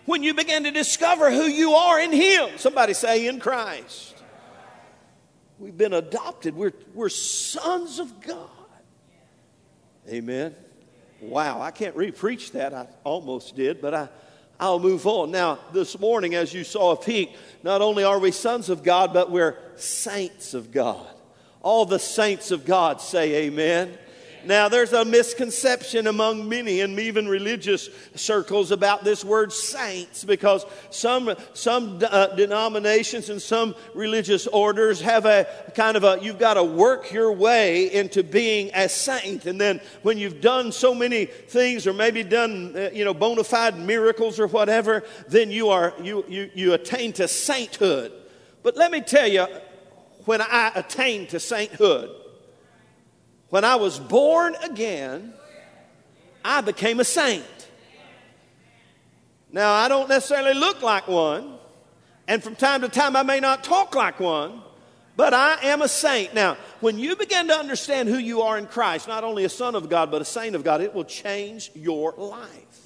when 0.05 0.23
you 0.23 0.33
began 0.33 0.63
to 0.65 0.71
discover 0.71 1.31
who 1.31 1.43
you 1.43 1.73
are 1.73 1.99
in 1.99 2.11
Him. 2.11 2.49
Somebody 2.57 2.93
say, 2.93 3.27
in 3.27 3.39
Christ. 3.39 4.15
We've 5.57 5.77
been 5.77 5.93
adopted, 5.93 6.55
we're, 6.55 6.73
we're 6.93 7.09
sons 7.09 7.99
of 7.99 8.21
God. 8.21 8.49
Amen. 10.07 10.55
Wow, 11.21 11.61
I 11.61 11.71
can't 11.71 11.95
re 11.95 12.11
preach 12.11 12.51
that. 12.53 12.73
I 12.73 12.87
almost 13.03 13.55
did, 13.55 13.81
but 13.81 13.93
I. 13.93 14.09
I'll 14.61 14.79
move 14.79 15.07
on. 15.07 15.31
Now, 15.31 15.57
this 15.71 15.97
morning, 15.97 16.35
as 16.35 16.53
you 16.53 16.65
saw 16.65 16.91
a 16.91 16.97
peek, 16.97 17.33
not 17.63 17.81
only 17.81 18.03
are 18.03 18.19
we 18.19 18.31
sons 18.31 18.67
of 18.67 18.83
God, 18.83 19.13
but 19.13 19.31
we're 19.31 19.57
saints 19.77 20.53
of 20.53 20.73
God. 20.73 21.07
All 21.61 21.85
the 21.85 21.97
saints 21.97 22.51
of 22.51 22.65
God 22.65 22.99
say 22.99 23.45
amen. 23.45 23.97
Now, 24.45 24.69
there's 24.69 24.93
a 24.93 25.03
misconception 25.03 26.07
among 26.07 26.47
many 26.47 26.81
and 26.81 26.99
even 26.99 27.27
religious 27.27 27.89
circles 28.15 28.71
about 28.71 29.03
this 29.03 29.25
word 29.25 29.51
saints 29.51 30.23
because 30.23 30.65
some, 30.89 31.33
some 31.53 31.99
uh, 32.09 32.27
denominations 32.27 33.29
and 33.29 33.41
some 33.41 33.75
religious 33.93 34.47
orders 34.47 35.01
have 35.01 35.25
a 35.25 35.47
kind 35.75 35.97
of 35.97 36.03
a, 36.03 36.19
you've 36.21 36.39
got 36.39 36.53
to 36.55 36.63
work 36.63 37.11
your 37.11 37.31
way 37.31 37.91
into 37.91 38.23
being 38.23 38.71
a 38.73 38.87
saint. 38.87 39.45
And 39.45 39.59
then 39.59 39.81
when 40.03 40.17
you've 40.17 40.41
done 40.41 40.71
so 40.71 40.95
many 40.95 41.25
things 41.25 41.85
or 41.85 41.93
maybe 41.93 42.23
done, 42.23 42.75
uh, 42.75 42.89
you 42.93 43.05
know, 43.05 43.13
bona 43.13 43.43
fide 43.43 43.77
miracles 43.77 44.39
or 44.39 44.47
whatever, 44.47 45.03
then 45.27 45.51
you 45.51 45.69
are, 45.69 45.93
you, 46.01 46.23
you, 46.27 46.49
you 46.53 46.73
attain 46.73 47.13
to 47.13 47.27
sainthood. 47.27 48.11
But 48.63 48.77
let 48.77 48.91
me 48.91 49.01
tell 49.01 49.27
you, 49.27 49.47
when 50.25 50.41
I 50.41 50.71
attained 50.75 51.29
to 51.29 51.39
sainthood, 51.39 52.15
when 53.49 53.63
I 53.63 53.75
was 53.75 53.99
born 53.99 54.55
again, 54.63 55.33
I 56.43 56.61
became 56.61 56.99
a 56.99 57.05
saint. 57.05 57.43
Now, 59.51 59.73
I 59.73 59.87
don't 59.87 60.07
necessarily 60.07 60.53
look 60.53 60.81
like 60.81 61.07
one, 61.07 61.57
and 62.27 62.43
from 62.43 62.55
time 62.55 62.81
to 62.81 62.89
time 62.89 63.15
I 63.15 63.23
may 63.23 63.39
not 63.39 63.63
talk 63.63 63.95
like 63.95 64.19
one, 64.19 64.61
but 65.15 65.33
I 65.33 65.57
am 65.63 65.81
a 65.81 65.87
saint. 65.87 66.33
Now, 66.33 66.55
when 66.79 66.99
you 66.99 67.15
begin 67.15 67.47
to 67.47 67.55
understand 67.55 68.07
who 68.07 68.17
you 68.17 68.41
are 68.41 68.57
in 68.57 68.67
Christ, 68.67 69.07
not 69.07 69.23
only 69.23 69.43
a 69.43 69.49
son 69.49 69.75
of 69.75 69.89
God, 69.89 70.11
but 70.11 70.21
a 70.21 70.25
saint 70.25 70.55
of 70.55 70.63
God, 70.63 70.81
it 70.81 70.93
will 70.93 71.03
change 71.03 71.71
your 71.73 72.13
life. 72.15 72.78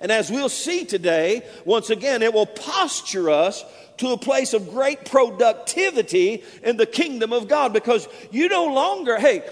And 0.00 0.12
as 0.12 0.30
we'll 0.30 0.48
see 0.48 0.84
today, 0.84 1.42
once 1.64 1.90
again, 1.90 2.22
it 2.22 2.34
will 2.34 2.46
posture 2.46 3.30
us 3.30 3.64
to 3.98 4.10
a 4.10 4.18
place 4.18 4.52
of 4.52 4.70
great 4.70 5.04
productivity 5.04 6.44
in 6.62 6.76
the 6.76 6.86
kingdom 6.86 7.32
of 7.32 7.48
God 7.48 7.72
because 7.72 8.08
you 8.30 8.48
no 8.48 8.66
longer, 8.66 9.18
hey, 9.18 9.42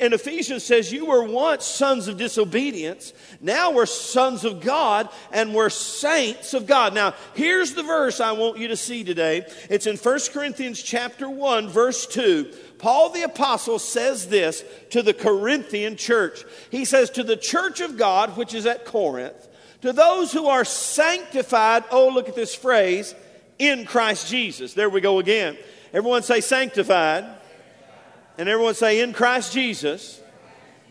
and 0.00 0.14
Ephesians 0.14 0.64
says 0.64 0.92
you 0.92 1.06
were 1.06 1.24
once 1.24 1.64
sons 1.64 2.08
of 2.08 2.16
disobedience. 2.16 3.12
Now 3.40 3.72
we're 3.72 3.86
sons 3.86 4.44
of 4.44 4.60
God 4.60 5.08
and 5.32 5.54
we're 5.54 5.70
saints 5.70 6.54
of 6.54 6.66
God. 6.66 6.94
Now, 6.94 7.14
here's 7.34 7.74
the 7.74 7.82
verse 7.82 8.20
I 8.20 8.32
want 8.32 8.58
you 8.58 8.68
to 8.68 8.76
see 8.76 9.04
today. 9.04 9.46
It's 9.68 9.86
in 9.86 9.96
1 9.96 10.18
Corinthians 10.32 10.80
chapter 10.80 11.28
1, 11.28 11.68
verse 11.68 12.06
2. 12.06 12.52
Paul 12.78 13.10
the 13.10 13.22
apostle 13.22 13.78
says 13.78 14.28
this 14.28 14.62
to 14.90 15.02
the 15.02 15.14
Corinthian 15.14 15.96
church. 15.96 16.44
He 16.70 16.84
says, 16.84 17.10
To 17.10 17.22
the 17.22 17.36
church 17.36 17.80
of 17.80 17.96
God, 17.96 18.36
which 18.36 18.54
is 18.54 18.66
at 18.66 18.84
Corinth, 18.84 19.48
to 19.84 19.92
those 19.92 20.32
who 20.32 20.46
are 20.46 20.64
sanctified, 20.64 21.84
oh, 21.90 22.08
look 22.08 22.30
at 22.30 22.34
this 22.34 22.54
phrase, 22.54 23.14
in 23.58 23.84
Christ 23.84 24.28
Jesus. 24.28 24.72
There 24.72 24.88
we 24.88 25.02
go 25.02 25.18
again. 25.18 25.58
Everyone 25.92 26.22
say 26.22 26.40
sanctified. 26.40 27.26
And 28.38 28.48
everyone 28.48 28.72
say 28.72 29.02
in 29.02 29.12
Christ 29.12 29.52
Jesus. 29.52 30.22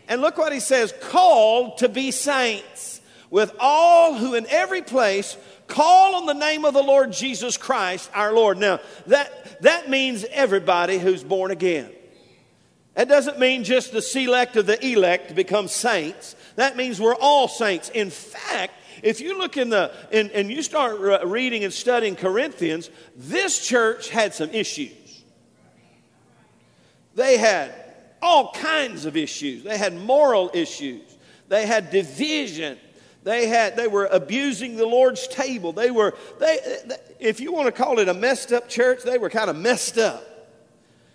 And 0.06 0.20
look 0.20 0.38
what 0.38 0.52
he 0.52 0.60
says 0.60 0.94
called 1.00 1.78
to 1.78 1.88
be 1.88 2.12
saints 2.12 3.00
with 3.30 3.52
all 3.58 4.14
who 4.14 4.36
in 4.36 4.46
every 4.48 4.82
place 4.82 5.36
Call 5.66 6.14
on 6.14 6.26
the 6.26 6.34
name 6.34 6.64
of 6.64 6.74
the 6.74 6.82
Lord 6.82 7.12
Jesus 7.12 7.56
Christ, 7.56 8.10
our 8.14 8.32
Lord. 8.32 8.58
Now, 8.58 8.80
that, 9.06 9.62
that 9.62 9.88
means 9.88 10.24
everybody 10.30 10.98
who's 10.98 11.24
born 11.24 11.50
again. 11.50 11.90
That 12.94 13.08
doesn't 13.08 13.38
mean 13.38 13.64
just 13.64 13.90
the 13.90 14.02
select 14.02 14.56
of 14.56 14.66
the 14.66 14.86
elect 14.86 15.34
become 15.34 15.66
saints. 15.66 16.36
That 16.56 16.76
means 16.76 17.00
we're 17.00 17.16
all 17.16 17.48
saints. 17.48 17.88
In 17.88 18.10
fact, 18.10 18.74
if 19.04 19.20
you 19.20 19.36
look 19.36 19.58
in 19.58 19.68
the, 19.68 19.92
and, 20.10 20.30
and 20.30 20.50
you 20.50 20.62
start 20.62 21.26
reading 21.26 21.62
and 21.62 21.72
studying 21.72 22.16
Corinthians, 22.16 22.88
this 23.14 23.64
church 23.64 24.08
had 24.08 24.32
some 24.32 24.48
issues. 24.48 25.22
They 27.14 27.36
had 27.36 27.72
all 28.22 28.52
kinds 28.52 29.04
of 29.04 29.14
issues. 29.14 29.62
They 29.62 29.76
had 29.76 29.94
moral 29.94 30.50
issues. 30.54 31.02
They 31.48 31.66
had 31.66 31.90
division. 31.90 32.78
They 33.24 33.46
had 33.46 33.76
they 33.76 33.88
were 33.88 34.06
abusing 34.06 34.76
the 34.76 34.86
Lord's 34.86 35.28
table. 35.28 35.72
They 35.72 35.90
were 35.90 36.14
they 36.40 36.58
if 37.20 37.40
you 37.40 37.52
want 37.52 37.66
to 37.66 37.72
call 37.72 37.98
it 37.98 38.08
a 38.08 38.14
messed 38.14 38.52
up 38.52 38.70
church, 38.70 39.02
they 39.02 39.18
were 39.18 39.30
kind 39.30 39.50
of 39.50 39.56
messed 39.56 39.98
up. 39.98 40.24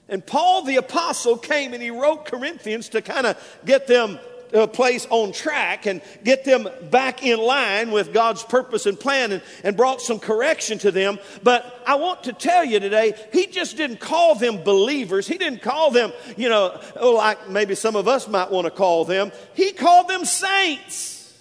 And 0.08 0.26
Paul 0.26 0.62
the 0.62 0.76
apostle 0.76 1.38
came 1.38 1.74
and 1.74 1.82
he 1.82 1.90
wrote 1.90 2.26
Corinthians 2.26 2.90
to 2.90 3.02
kind 3.02 3.26
of 3.26 3.60
get 3.66 3.88
them 3.88 4.20
uh, 4.54 4.68
place 4.68 5.08
on 5.10 5.32
track 5.32 5.86
and 5.86 6.02
get 6.24 6.44
them 6.44 6.68
back 6.90 7.24
in 7.24 7.40
line 7.40 7.92
with 7.92 8.14
God's 8.14 8.44
purpose 8.44 8.86
and 8.86 9.00
plan 9.00 9.32
and, 9.32 9.42
and 9.64 9.78
brought 9.78 10.02
some 10.02 10.20
correction 10.20 10.78
to 10.80 10.92
them. 10.92 11.20
But 11.44 11.84
I 11.86 11.96
want 11.96 12.24
to 12.24 12.34
tell 12.34 12.66
you 12.66 12.80
today, 12.80 13.14
he 13.32 13.48
just 13.48 13.78
didn't 13.78 14.00
call 14.00 14.36
them 14.36 14.64
believers. 14.64 15.28
He 15.28 15.38
didn't 15.38 15.62
call 15.62 15.92
them, 15.92 16.12
you 16.38 16.50
know, 16.50 16.80
oh, 16.96 17.14
like 17.14 17.50
maybe 17.50 17.76
some 17.76 17.96
of 17.96 18.08
us 18.08 18.28
might 18.28 18.52
want 18.52 18.66
to 18.66 18.72
call 18.72 19.06
them. 19.06 19.32
He 19.54 19.72
called 19.72 20.08
them 20.08 20.26
saints. 20.26 21.38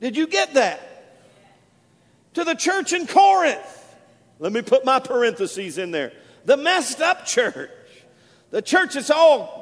Did 0.00 0.16
you 0.16 0.26
get 0.26 0.54
that? 0.54 0.80
To 2.34 2.44
the 2.44 2.54
church 2.54 2.92
in 2.92 3.06
Corinth. 3.06 3.76
Let 4.38 4.52
me 4.52 4.62
put 4.62 4.84
my 4.84 5.00
parentheses 5.00 5.76
in 5.76 5.90
there. 5.90 6.12
The 6.46 6.56
messed 6.56 7.00
up 7.00 7.26
church. 7.26 7.70
The 8.50 8.62
church 8.62 8.94
that's 8.94 9.10
all 9.10 9.59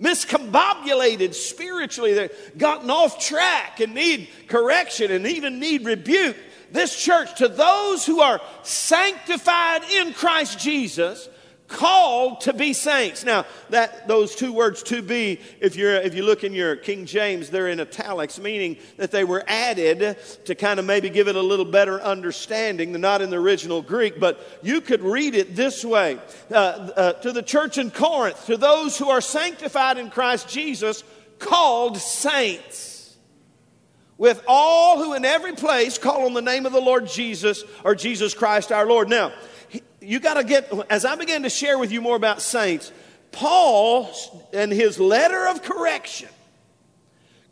miscombobulated 0.00 1.34
spiritually, 1.34 2.14
they've 2.14 2.32
gotten 2.56 2.90
off 2.90 3.24
track 3.24 3.80
and 3.80 3.94
need 3.94 4.28
correction 4.48 5.10
and 5.10 5.26
even 5.26 5.60
need 5.60 5.84
rebuke. 5.84 6.36
This 6.72 6.96
church, 6.96 7.36
to 7.38 7.48
those 7.48 8.06
who 8.06 8.20
are 8.20 8.40
sanctified 8.62 9.82
in 9.90 10.12
Christ 10.12 10.58
Jesus, 10.58 11.28
called 11.70 12.42
to 12.42 12.52
be 12.52 12.72
saints. 12.72 13.24
Now, 13.24 13.46
that 13.70 14.08
those 14.08 14.34
two 14.34 14.52
words 14.52 14.82
to 14.84 15.00
be, 15.00 15.40
if 15.60 15.76
you're 15.76 15.94
if 15.94 16.14
you 16.14 16.24
look 16.24 16.44
in 16.44 16.52
your 16.52 16.76
King 16.76 17.06
James, 17.06 17.48
they're 17.48 17.68
in 17.68 17.80
italics, 17.80 18.38
meaning 18.38 18.76
that 18.96 19.10
they 19.10 19.24
were 19.24 19.42
added 19.46 20.18
to 20.44 20.54
kind 20.54 20.78
of 20.78 20.84
maybe 20.84 21.08
give 21.08 21.28
it 21.28 21.36
a 21.36 21.42
little 21.42 21.64
better 21.64 22.00
understanding. 22.02 22.92
They're 22.92 23.00
not 23.00 23.22
in 23.22 23.30
the 23.30 23.38
original 23.38 23.80
Greek, 23.80 24.20
but 24.20 24.40
you 24.62 24.80
could 24.80 25.00
read 25.00 25.34
it 25.34 25.56
this 25.56 25.84
way: 25.84 26.18
uh, 26.50 26.54
uh, 26.54 27.12
to 27.14 27.32
the 27.32 27.42
church 27.42 27.78
in 27.78 27.90
Corinth, 27.90 28.46
to 28.46 28.56
those 28.56 28.98
who 28.98 29.08
are 29.08 29.20
sanctified 29.20 29.96
in 29.96 30.10
Christ 30.10 30.48
Jesus, 30.48 31.04
called 31.38 31.96
saints. 31.98 32.88
With 34.18 34.42
all 34.46 35.02
who 35.02 35.14
in 35.14 35.24
every 35.24 35.54
place 35.54 35.96
call 35.96 36.26
on 36.26 36.34
the 36.34 36.42
name 36.42 36.66
of 36.66 36.72
the 36.72 36.80
Lord 36.80 37.06
Jesus 37.06 37.64
or 37.84 37.94
Jesus 37.94 38.34
Christ 38.34 38.70
our 38.70 38.86
Lord. 38.86 39.08
Now, 39.08 39.32
you 40.00 40.20
got 40.20 40.34
to 40.34 40.44
get, 40.44 40.72
as 40.90 41.04
I 41.04 41.16
began 41.16 41.42
to 41.42 41.50
share 41.50 41.78
with 41.78 41.92
you 41.92 42.00
more 42.00 42.16
about 42.16 42.42
saints, 42.42 42.92
Paul 43.32 44.10
and 44.52 44.72
his 44.72 44.98
letter 44.98 45.48
of 45.48 45.62
correction, 45.62 46.28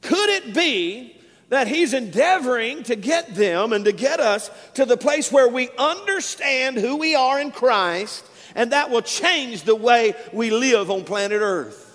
could 0.01 0.29
it 0.29 0.55
be 0.55 1.15
that 1.49 1.67
he's 1.67 1.95
endeavoring 1.95 2.83
to 2.85 2.97
get 2.97 3.35
them 3.35 3.73
and 3.73 3.85
to 3.85 3.93
get 3.93 4.21
us 4.21 4.51
to 4.75 4.85
the 4.85 4.97
place 4.97 5.33
where 5.33 5.49
we 5.49 5.71
understand 5.79 6.77
who 6.77 6.97
we 6.97 7.15
are 7.15 7.41
in 7.41 7.51
Christ 7.51 8.25
and 8.55 8.73
that 8.73 8.91
will 8.91 9.03
change 9.03 9.63
the 9.63 9.75
way 9.75 10.15
we 10.33 10.51
live 10.51 10.91
on 10.91 11.05
planet 11.05 11.41
Earth? 11.41 11.88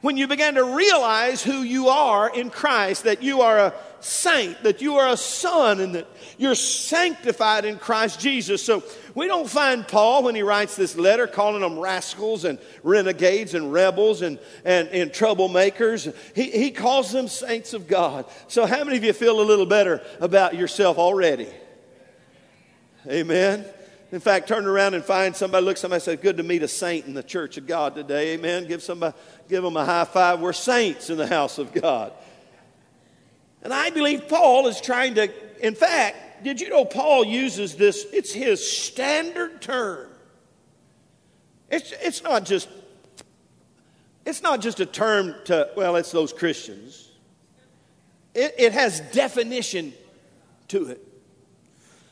When 0.00 0.16
you 0.16 0.28
begin 0.28 0.54
to 0.54 0.64
realize 0.64 1.42
who 1.42 1.62
you 1.62 1.88
are 1.88 2.32
in 2.32 2.50
Christ, 2.50 3.04
that 3.04 3.20
you 3.20 3.40
are 3.40 3.58
a 3.58 3.74
saint, 3.98 4.62
that 4.62 4.80
you 4.80 4.96
are 4.96 5.08
a 5.08 5.16
son, 5.16 5.80
and 5.80 5.96
that 5.96 6.06
you're 6.38 6.54
sanctified 6.54 7.64
in 7.64 7.78
Christ 7.78 8.20
Jesus. 8.20 8.64
So 8.64 8.84
we 9.16 9.26
don't 9.26 9.50
find 9.50 9.86
Paul 9.86 10.22
when 10.22 10.36
he 10.36 10.42
writes 10.42 10.76
this 10.76 10.96
letter 10.96 11.26
calling 11.26 11.62
them 11.62 11.80
rascals 11.80 12.44
and 12.44 12.60
renegades 12.84 13.54
and 13.54 13.72
rebels 13.72 14.22
and, 14.22 14.38
and, 14.64 14.86
and 14.90 15.10
troublemakers. 15.10 16.14
He, 16.32 16.52
he 16.52 16.70
calls 16.70 17.10
them 17.10 17.26
saints 17.26 17.74
of 17.74 17.88
God. 17.88 18.26
So, 18.46 18.66
how 18.66 18.84
many 18.84 18.98
of 18.98 19.04
you 19.04 19.12
feel 19.12 19.40
a 19.40 19.42
little 19.42 19.66
better 19.66 20.00
about 20.20 20.54
yourself 20.54 20.96
already? 20.96 21.48
Amen. 23.08 23.64
In 24.10 24.20
fact, 24.20 24.48
turn 24.48 24.66
around 24.66 24.94
and 24.94 25.04
find 25.04 25.36
somebody, 25.36 25.64
look 25.64 25.76
somebody 25.76 26.00
say, 26.00 26.16
Good 26.16 26.38
to 26.38 26.42
meet 26.42 26.62
a 26.62 26.68
saint 26.68 27.06
in 27.06 27.14
the 27.14 27.22
church 27.22 27.56
of 27.56 27.66
God 27.66 27.94
today. 27.94 28.34
Amen. 28.34 28.66
Give 28.66 28.82
somebody, 28.82 29.14
uh, 29.14 29.42
give 29.48 29.62
them 29.62 29.76
a 29.76 29.84
high 29.84 30.04
five. 30.04 30.40
We're 30.40 30.52
saints 30.52 31.10
in 31.10 31.18
the 31.18 31.26
house 31.26 31.58
of 31.58 31.72
God. 31.72 32.12
And 33.62 33.72
I 33.72 33.90
believe 33.90 34.28
Paul 34.28 34.66
is 34.68 34.80
trying 34.80 35.16
to, 35.16 35.30
in 35.66 35.74
fact, 35.74 36.44
did 36.44 36.60
you 36.60 36.70
know 36.70 36.84
Paul 36.84 37.24
uses 37.24 37.76
this? 37.76 38.06
It's 38.12 38.32
his 38.32 38.66
standard 38.66 39.60
term. 39.60 40.08
It's, 41.68 41.92
it's 42.00 42.22
not 42.22 42.44
just 42.44 42.68
it's 44.28 44.42
not 44.42 44.60
just 44.60 44.78
a 44.78 44.84
term 44.84 45.34
to, 45.46 45.70
well, 45.74 45.96
it's 45.96 46.12
those 46.12 46.34
Christians. 46.34 47.10
It, 48.34 48.54
it 48.58 48.72
has 48.74 49.00
definition 49.00 49.94
to 50.68 50.88
it. 50.88 51.02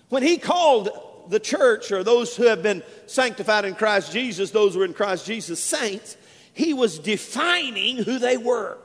When 0.09 0.23
he 0.23 0.39
called 0.39 0.89
the 1.29 1.41
church 1.41 1.93
or 1.93 2.03
those 2.03 2.37
who 2.37 2.45
have 2.45 2.63
been 2.63 2.83
sanctified 3.07 3.65
in 3.65 3.75
Christ 3.75 4.13
Jesus, 4.13 4.51
those 4.51 4.75
who 4.75 4.83
are 4.83 4.85
in 4.85 4.95
Christ 4.95 5.27
Jesus, 5.27 5.63
saints, 5.63 6.17
he 6.53 6.73
was 6.73 6.99
defining 6.99 7.99
who 7.99 8.19
they 8.19 8.37
were. 8.37 8.79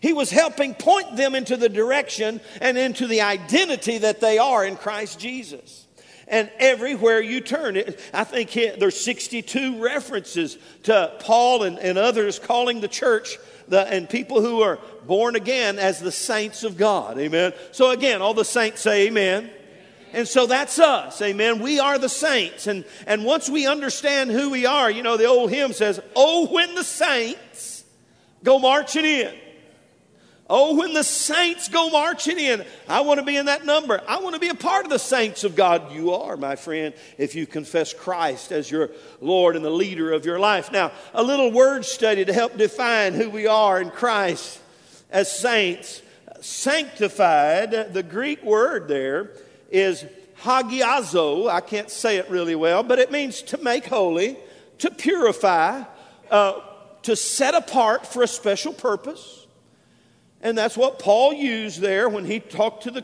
He 0.00 0.12
was 0.12 0.30
helping 0.30 0.74
point 0.74 1.16
them 1.16 1.34
into 1.34 1.56
the 1.56 1.68
direction 1.68 2.40
and 2.60 2.76
into 2.76 3.06
the 3.06 3.22
identity 3.22 3.98
that 3.98 4.20
they 4.20 4.38
are 4.38 4.64
in 4.64 4.76
Christ 4.76 5.18
Jesus. 5.18 5.86
And 6.28 6.50
everywhere 6.58 7.20
you 7.20 7.40
turn, 7.40 7.80
I 8.12 8.24
think 8.24 8.52
there's 8.52 9.00
62 9.00 9.82
references 9.82 10.58
to 10.84 11.14
Paul 11.20 11.62
and, 11.62 11.78
and 11.78 11.96
others 11.96 12.38
calling 12.38 12.80
the 12.80 12.88
church 12.88 13.38
the, 13.68 13.86
and 13.86 14.08
people 14.08 14.40
who 14.40 14.62
are 14.62 14.78
born 15.06 15.36
again 15.36 15.78
as 15.78 16.00
the 16.00 16.12
saints 16.12 16.64
of 16.64 16.76
God. 16.76 17.18
Amen. 17.18 17.52
So 17.72 17.90
again, 17.90 18.22
all 18.22 18.34
the 18.34 18.44
saints 18.44 18.80
say 18.80 19.06
amen. 19.06 19.50
And 20.12 20.26
so 20.26 20.46
that's 20.46 20.78
us. 20.78 21.20
Amen. 21.20 21.60
We 21.60 21.78
are 21.80 21.98
the 21.98 22.08
saints. 22.08 22.66
And, 22.66 22.84
and 23.06 23.24
once 23.24 23.48
we 23.48 23.66
understand 23.66 24.30
who 24.30 24.50
we 24.50 24.66
are, 24.66 24.90
you 24.90 25.02
know, 25.02 25.16
the 25.16 25.26
old 25.26 25.50
hymn 25.50 25.72
says, 25.72 26.00
Oh, 26.14 26.46
when 26.48 26.74
the 26.74 26.84
saints 26.84 27.84
go 28.42 28.58
marching 28.58 29.04
in. 29.04 29.34
Oh, 30.48 30.76
when 30.76 30.94
the 30.94 31.02
saints 31.02 31.68
go 31.68 31.90
marching 31.90 32.38
in, 32.38 32.64
I 32.88 33.00
want 33.00 33.18
to 33.18 33.26
be 33.26 33.36
in 33.36 33.46
that 33.46 33.66
number. 33.66 34.00
I 34.06 34.20
want 34.20 34.34
to 34.34 34.40
be 34.40 34.48
a 34.48 34.54
part 34.54 34.84
of 34.84 34.92
the 34.92 34.98
saints 34.98 35.42
of 35.42 35.56
God. 35.56 35.92
You 35.92 36.12
are, 36.12 36.36
my 36.36 36.54
friend, 36.54 36.94
if 37.18 37.34
you 37.34 37.46
confess 37.46 37.92
Christ 37.92 38.52
as 38.52 38.70
your 38.70 38.90
Lord 39.20 39.56
and 39.56 39.64
the 39.64 39.70
leader 39.70 40.12
of 40.12 40.24
your 40.24 40.38
life. 40.38 40.70
Now, 40.70 40.92
a 41.14 41.22
little 41.22 41.50
word 41.50 41.84
study 41.84 42.24
to 42.24 42.32
help 42.32 42.56
define 42.56 43.14
who 43.14 43.28
we 43.28 43.48
are 43.48 43.80
in 43.80 43.90
Christ 43.90 44.60
as 45.10 45.36
saints. 45.36 46.00
Sanctified, 46.40 47.92
the 47.92 48.04
Greek 48.04 48.44
word 48.44 48.86
there 48.86 49.32
is 49.70 50.04
hagiazo. 50.42 51.50
I 51.50 51.60
can't 51.60 51.90
say 51.90 52.16
it 52.16 52.30
really 52.30 52.54
well, 52.54 52.82
but 52.82 52.98
it 52.98 53.10
means 53.10 53.42
to 53.42 53.58
make 53.58 53.86
holy, 53.86 54.36
to 54.78 54.90
purify, 54.90 55.84
uh, 56.30 56.60
to 57.02 57.16
set 57.16 57.54
apart 57.54 58.06
for 58.06 58.22
a 58.22 58.26
special 58.26 58.72
purpose. 58.72 59.46
And 60.42 60.56
that's 60.56 60.76
what 60.76 60.98
Paul 60.98 61.32
used 61.32 61.80
there 61.80 62.08
when 62.08 62.24
he 62.24 62.40
talked 62.40 62.84
to 62.84 62.90
the 62.90 63.02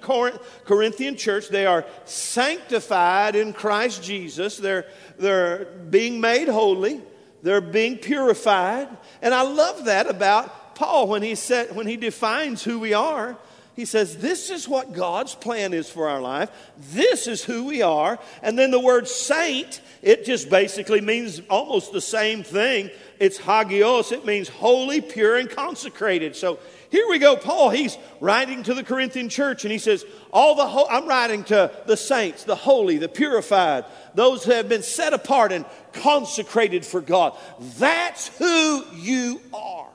Corinthian 0.64 1.16
church. 1.16 1.48
They 1.48 1.66
are 1.66 1.86
sanctified 2.04 3.34
in 3.34 3.52
Christ 3.52 4.02
Jesus. 4.02 4.58
They're, 4.58 4.86
they're 5.18 5.64
being 5.64 6.20
made 6.20 6.48
holy. 6.48 7.00
They're 7.42 7.60
being 7.60 7.96
purified. 7.96 8.88
And 9.22 9.34
I 9.34 9.42
love 9.42 9.86
that 9.86 10.08
about 10.08 10.74
Paul 10.74 11.08
when 11.08 11.22
he 11.22 11.34
said, 11.34 11.74
when 11.74 11.86
he 11.86 11.96
defines 11.96 12.62
who 12.62 12.78
we 12.78 12.94
are. 12.94 13.36
He 13.74 13.84
says, 13.86 14.18
This 14.18 14.50
is 14.50 14.68
what 14.68 14.92
God's 14.92 15.34
plan 15.34 15.72
is 15.72 15.88
for 15.88 16.08
our 16.08 16.20
life. 16.20 16.50
This 16.92 17.26
is 17.26 17.42
who 17.42 17.64
we 17.64 17.82
are. 17.82 18.18
And 18.42 18.58
then 18.58 18.70
the 18.70 18.80
word 18.80 19.08
saint, 19.08 19.80
it 20.02 20.24
just 20.24 20.50
basically 20.50 21.00
means 21.00 21.40
almost 21.48 21.92
the 21.92 22.00
same 22.00 22.42
thing. 22.42 22.90
It's 23.18 23.38
hagios, 23.38 24.12
it 24.12 24.26
means 24.26 24.48
holy, 24.48 25.00
pure, 25.00 25.36
and 25.36 25.48
consecrated. 25.48 26.36
So 26.36 26.58
here 26.90 27.08
we 27.08 27.18
go. 27.18 27.36
Paul, 27.36 27.70
he's 27.70 27.96
writing 28.20 28.62
to 28.64 28.74
the 28.74 28.84
Corinthian 28.84 29.30
church 29.30 29.64
and 29.64 29.72
he 29.72 29.78
says, 29.78 30.04
All 30.32 30.54
the 30.54 30.66
ho- 30.66 30.88
I'm 30.90 31.08
writing 31.08 31.42
to 31.44 31.70
the 31.86 31.96
saints, 31.96 32.44
the 32.44 32.54
holy, 32.54 32.98
the 32.98 33.08
purified, 33.08 33.86
those 34.14 34.44
who 34.44 34.52
have 34.52 34.68
been 34.68 34.82
set 34.82 35.14
apart 35.14 35.52
and 35.52 35.64
consecrated 35.94 36.84
for 36.84 37.00
God. 37.00 37.34
That's 37.78 38.28
who 38.36 38.84
you 38.92 39.40
are. 39.54 39.88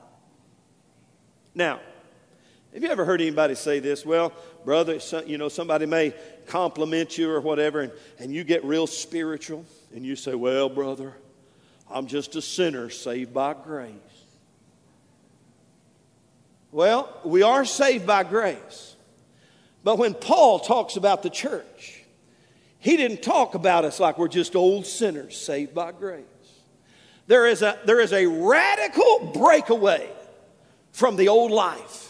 Now, 1.54 1.80
have 2.72 2.82
you 2.82 2.88
ever 2.90 3.04
heard 3.04 3.20
anybody 3.20 3.54
say 3.54 3.78
this? 3.78 4.04
Well, 4.04 4.32
brother, 4.64 4.98
you 5.26 5.38
know, 5.38 5.48
somebody 5.48 5.86
may 5.86 6.12
compliment 6.46 7.16
you 7.16 7.30
or 7.30 7.40
whatever, 7.40 7.80
and, 7.80 7.92
and 8.18 8.32
you 8.32 8.44
get 8.44 8.64
real 8.64 8.86
spiritual, 8.86 9.64
and 9.94 10.04
you 10.04 10.16
say, 10.16 10.34
Well, 10.34 10.68
brother, 10.68 11.14
I'm 11.90 12.06
just 12.06 12.36
a 12.36 12.42
sinner 12.42 12.90
saved 12.90 13.32
by 13.32 13.54
grace. 13.54 13.92
Well, 16.70 17.08
we 17.24 17.42
are 17.42 17.64
saved 17.64 18.06
by 18.06 18.24
grace. 18.24 18.94
But 19.82 19.96
when 19.96 20.12
Paul 20.12 20.58
talks 20.58 20.96
about 20.96 21.22
the 21.22 21.30
church, 21.30 22.02
he 22.78 22.96
didn't 22.96 23.22
talk 23.22 23.54
about 23.54 23.84
us 23.84 23.98
like 23.98 24.18
we're 24.18 24.28
just 24.28 24.54
old 24.54 24.86
sinners 24.86 25.36
saved 25.36 25.74
by 25.74 25.92
grace. 25.92 26.24
There 27.26 27.46
is 27.46 27.62
a, 27.62 27.78
there 27.86 28.00
is 28.00 28.12
a 28.12 28.26
radical 28.26 29.32
breakaway 29.34 30.08
from 30.92 31.16
the 31.16 31.28
old 31.28 31.50
life. 31.50 32.07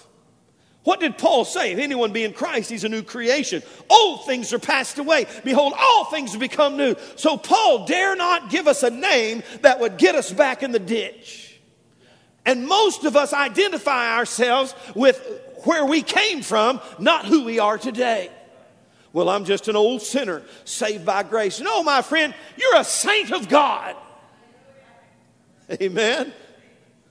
What 0.84 1.00
did 1.00 1.18
Paul 1.18 1.44
say? 1.44 1.72
If 1.72 1.78
anyone 1.78 2.12
be 2.12 2.24
in 2.24 2.32
Christ, 2.32 2.70
he's 2.70 2.84
a 2.84 2.88
new 2.88 3.02
creation. 3.02 3.62
Old 3.90 4.24
things 4.24 4.52
are 4.52 4.58
passed 4.58 4.98
away. 4.98 5.26
Behold, 5.44 5.74
all 5.76 6.06
things 6.06 6.32
have 6.32 6.40
become 6.40 6.76
new. 6.76 6.94
So 7.16 7.36
Paul 7.36 7.84
dare 7.84 8.16
not 8.16 8.48
give 8.48 8.66
us 8.66 8.82
a 8.82 8.90
name 8.90 9.42
that 9.60 9.80
would 9.80 9.98
get 9.98 10.14
us 10.14 10.32
back 10.32 10.62
in 10.62 10.72
the 10.72 10.78
ditch. 10.78 11.58
And 12.46 12.66
most 12.66 13.04
of 13.04 13.16
us 13.16 13.34
identify 13.34 14.16
ourselves 14.16 14.74
with 14.94 15.20
where 15.64 15.84
we 15.84 16.00
came 16.00 16.40
from, 16.40 16.80
not 16.98 17.26
who 17.26 17.44
we 17.44 17.58
are 17.58 17.76
today. 17.76 18.30
Well, 19.12 19.28
I'm 19.28 19.44
just 19.44 19.68
an 19.68 19.76
old 19.76 20.00
sinner 20.00 20.42
saved 20.64 21.04
by 21.04 21.22
grace. 21.22 21.60
No, 21.60 21.82
my 21.82 22.00
friend, 22.00 22.34
you're 22.56 22.76
a 22.76 22.84
saint 22.84 23.32
of 23.32 23.48
God. 23.48 23.96
Amen. 25.82 26.32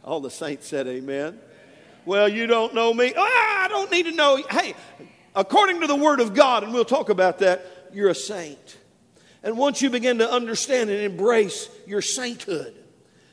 All 0.04 0.20
the 0.20 0.32
saints 0.32 0.68
said 0.68 0.88
amen. 0.88 1.40
Well, 2.08 2.30
you 2.30 2.48
don't 2.48 2.74
know 2.74 2.94
me. 2.94 3.14
Ah, 3.18 3.66
I 3.66 3.68
don't 3.68 3.92
need 3.92 4.04
to 4.04 4.14
know. 4.14 4.38
You. 4.38 4.46
Hey, 4.50 4.76
according 5.36 5.82
to 5.82 5.88
the 5.88 5.96
Word 5.96 6.22
of 6.22 6.34
God, 6.34 6.64
and 6.64 6.74
we'll 6.74 6.86
talk 6.86 7.10
about 7.10 7.40
that, 7.40 7.90
you're 7.94 8.08
a 8.08 8.16
saint. 8.16 8.78
And 9.44 9.58
once 9.58 9.82
you 9.82 9.90
begin 9.90 10.20
to 10.20 10.32
understand 10.32 10.90
and 10.90 11.02
embrace 11.02 11.70
your 11.86 12.02
sainthood, 12.02 12.74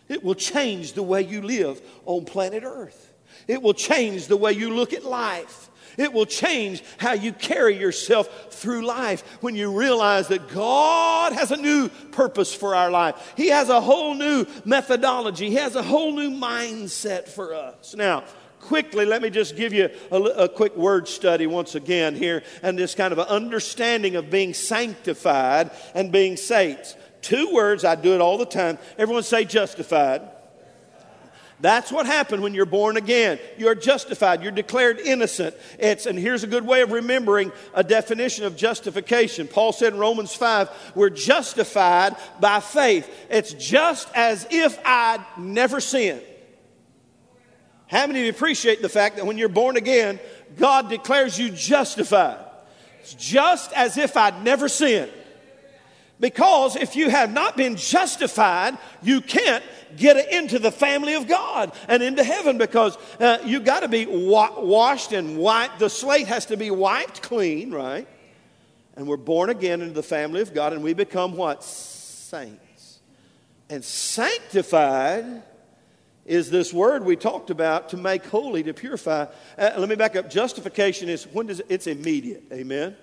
it 0.09 0.25
will 0.25 0.35
change 0.35 0.95
the 0.95 1.05
way 1.05 1.23
you 1.23 1.41
live 1.41 1.81
on 2.05 2.25
planet 2.25 2.65
Earth. 2.67 3.15
It 3.47 3.63
will 3.63 3.75
change 3.75 4.27
the 4.27 4.37
way 4.37 4.51
you 4.51 4.75
look 4.75 4.93
at 4.93 5.05
life. 5.05 5.71
It 5.97 6.13
will 6.13 6.27
change 6.27 6.83
how 6.99 7.13
you 7.13 7.33
carry 7.33 7.79
yourself 7.79 8.53
through 8.53 8.85
life 8.85 9.23
when 9.41 9.55
you 9.55 9.79
realize 9.79 10.27
that 10.29 10.49
God 10.49 11.33
has 11.33 11.53
a 11.53 11.57
new 11.57 11.91
purpose 12.11 12.53
for 12.53 12.75
our 12.75 12.91
life. 12.91 13.35
He 13.37 13.51
has 13.51 13.69
a 13.69 13.81
whole 13.81 14.17
new 14.17 14.47
methodology, 14.65 15.49
He 15.51 15.57
has 15.57 15.77
a 15.77 15.83
whole 15.85 16.13
new 16.13 16.33
mindset 16.33 17.29
for 17.29 17.55
us. 17.55 17.95
Now, 17.95 18.25
quickly, 18.65 19.05
let 19.05 19.21
me 19.21 19.31
just 19.31 19.57
give 19.57 19.73
you 19.73 19.91
a, 20.11 20.17
a, 20.17 20.49
quick 20.49 20.75
word 20.77 21.07
study 21.07 21.47
once 21.47 21.75
again 21.75 22.15
here 22.15 22.43
and 22.63 22.79
this 22.79 22.95
kind 22.95 23.13
of 23.13 23.19
an 23.19 23.27
understanding 23.27 24.17
of 24.17 24.31
being 24.31 24.55
sanctified 24.55 25.71
and 25.95 26.11
being 26.11 26.37
saints. 26.37 26.97
Two 27.21 27.53
words, 27.53 27.85
I 27.85 27.95
do 27.95 28.15
it 28.15 28.21
all 28.21 28.39
the 28.39 28.47
time. 28.47 28.79
Everyone 28.99 29.23
say 29.23 29.45
justified. 29.45 30.23
That's 31.61 31.93
what 31.93 32.07
happened 32.07 32.43
when 32.43 32.53
you're 32.53 32.67
born 32.67 32.97
again. 32.97 33.39
You're 33.57 33.75
justified. 33.75 34.43
You're 34.43 34.53
declared 34.53 34.99
innocent. 34.99 35.55
It's, 35.79 36.07
and 36.07 36.19
here's 36.19 36.43
a 36.43 36.47
good 36.47 36.67
way 36.67 36.81
of 36.83 36.91
remembering 36.91 37.53
a 37.75 37.85
definition 37.85 38.45
of 38.45 38.57
justification. 38.57 39.47
Paul 39.47 39.73
said 39.73 39.93
in 39.93 39.99
Romans 39.99 40.35
5, 40.35 40.93
we're 40.95 41.11
justified 41.11 42.17
by 42.41 42.61
faith. 42.61 43.09
It's 43.31 43.53
just 43.53 44.09
as 44.15 44.47
if 44.51 44.79
I'd 44.85 45.25
never 45.39 45.81
sinned. 45.81 46.23
How 47.87 48.07
many 48.07 48.21
of 48.21 48.25
you 48.25 48.31
appreciate 48.31 48.83
the 48.83 48.89
fact 48.89 49.17
that 49.17 49.27
when 49.27 49.39
you're 49.39 49.49
born 49.49 49.77
again, 49.77 50.19
God 50.57 50.89
declares 50.89 51.39
you 51.39 51.51
justified? 51.51 52.39
It's 53.01 53.15
just 53.15 53.73
as 53.75 53.99
if 53.99 54.17
I'd 54.17 54.43
never 54.43 54.69
sinned. 54.69 55.13
Because 56.21 56.77
if 56.77 56.97
you 56.97 57.11
have 57.11 57.33
not 57.33 57.57
been 57.57 57.77
justified, 57.77 58.79
you 59.03 59.21
can't 59.21 59.63
get 59.97 60.33
into 60.33 60.59
the 60.59 60.71
family 60.71 61.15
of 61.15 61.29
God 61.29 61.73
and 61.89 62.03
into 62.03 62.25
heaven 62.25 62.57
because 62.57 62.97
uh, 63.21 63.39
you 63.45 63.61
got 63.61 63.81
to 63.81 63.89
be 63.89 64.07
wa- 64.07 64.59
washed 64.59 65.13
and 65.13 65.37
wiped. 65.37 65.81
The 65.81 65.91
slate 65.91 66.29
has 66.29 66.47
to 66.47 66.57
be 66.57 66.71
wiped 66.71 67.21
clean, 67.21 67.73
right? 67.73 68.09
And 68.97 69.07
we're 69.07 69.17
born 69.17 69.51
again 69.51 69.83
into 69.83 69.93
the 69.93 70.03
family 70.03 70.41
of 70.41 70.55
God 70.55 70.73
and 70.73 70.83
we 70.83 70.95
become 70.95 71.37
what? 71.37 71.65
Saints. 71.65 73.01
And 73.69 73.85
sanctified 73.85 75.43
is 76.25 76.51
this 76.51 76.73
word 76.73 77.05
we 77.05 77.17
talked 77.17 77.51
about 77.51 77.91
to 77.91 77.97
make 77.97 78.25
holy, 78.25 78.63
to 78.63 78.73
purify. 78.73 79.27
Uh, 79.59 79.71
let 79.77 79.89
me 79.89 79.95
back 79.95 80.17
up. 80.17 80.31
Justification 80.31 81.09
is 81.09 81.25
when 81.25 81.47
does 81.47 81.61
it, 81.61 81.67
it's 81.69 81.87
immediate. 81.87 82.45
Amen. 82.53 82.97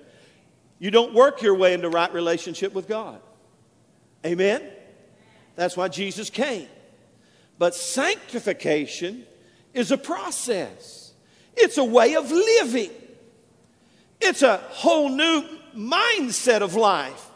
You 0.79 0.89
don't 0.89 1.13
work 1.13 1.41
your 1.41 1.53
way 1.53 1.73
into 1.73 1.89
right 1.89 2.11
relationship 2.11 2.73
with 2.73 2.87
God. 2.87 3.21
Amen. 4.25 4.63
That's 5.55 5.77
why 5.77 5.87
Jesus 5.87 6.29
came. 6.29 6.67
But 7.59 7.75
sanctification 7.75 9.25
is 9.73 9.91
a 9.91 9.97
process. 9.97 11.13
It's 11.55 11.77
a 11.77 11.83
way 11.83 12.15
of 12.15 12.31
living. 12.31 12.89
It's 14.19 14.41
a 14.41 14.57
whole 14.57 15.09
new 15.09 15.43
mindset 15.75 16.61
of 16.61 16.75
life. 16.75 17.30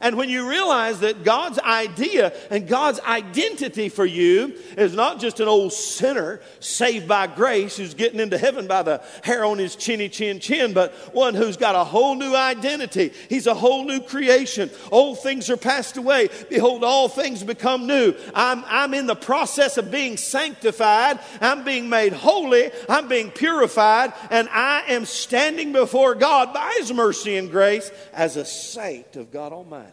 And 0.00 0.16
when 0.16 0.28
you 0.28 0.48
realize 0.48 1.00
that 1.00 1.24
God's 1.24 1.58
idea 1.58 2.32
and 2.50 2.68
God's 2.68 3.00
identity 3.00 3.88
for 3.88 4.04
you 4.04 4.54
is 4.76 4.94
not 4.94 5.20
just 5.20 5.40
an 5.40 5.48
old 5.48 5.72
sinner 5.72 6.40
saved 6.60 7.08
by 7.08 7.26
grace 7.26 7.76
who's 7.76 7.94
getting 7.94 8.20
into 8.20 8.36
heaven 8.36 8.66
by 8.66 8.82
the 8.82 9.02
hair 9.22 9.44
on 9.44 9.58
his 9.58 9.74
chinny 9.74 10.08
chin 10.08 10.38
chin, 10.38 10.74
but 10.74 10.92
one 11.14 11.34
who's 11.34 11.56
got 11.56 11.74
a 11.74 11.84
whole 11.84 12.14
new 12.14 12.34
identity. 12.34 13.12
He's 13.28 13.46
a 13.46 13.54
whole 13.54 13.84
new 13.84 14.00
creation. 14.00 14.70
Old 14.90 15.20
things 15.20 15.48
are 15.48 15.56
passed 15.56 15.96
away. 15.96 16.28
Behold, 16.50 16.84
all 16.84 17.08
things 17.08 17.42
become 17.42 17.86
new. 17.86 18.14
I'm, 18.34 18.64
I'm 18.66 18.92
in 18.92 19.06
the 19.06 19.16
process 19.16 19.78
of 19.78 19.90
being 19.90 20.16
sanctified. 20.16 21.20
I'm 21.40 21.64
being 21.64 21.88
made 21.88 22.12
holy. 22.12 22.70
I'm 22.88 23.08
being 23.08 23.30
purified. 23.30 24.12
And 24.30 24.48
I 24.50 24.82
am 24.88 25.06
standing 25.06 25.72
before 25.72 26.14
God 26.14 26.52
by 26.52 26.74
his 26.78 26.92
mercy 26.92 27.36
and 27.36 27.50
grace 27.50 27.90
as 28.12 28.36
a 28.36 28.44
saint 28.44 29.16
of 29.16 29.30
God 29.30 29.52
Almighty. 29.52 29.85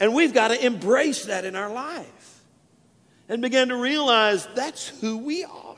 And 0.00 0.14
we've 0.14 0.32
got 0.32 0.48
to 0.48 0.64
embrace 0.64 1.26
that 1.26 1.44
in 1.44 1.54
our 1.54 1.70
life 1.70 2.42
and 3.28 3.42
begin 3.42 3.68
to 3.68 3.76
realize 3.76 4.48
that's 4.54 4.88
who 4.88 5.18
we 5.18 5.44
are. 5.44 5.76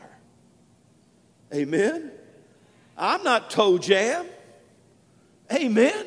Amen. 1.53 2.13
I'm 2.97 3.25
not 3.25 3.51
toe 3.51 3.79
jam. 3.79 4.27
Amen. 5.53 6.07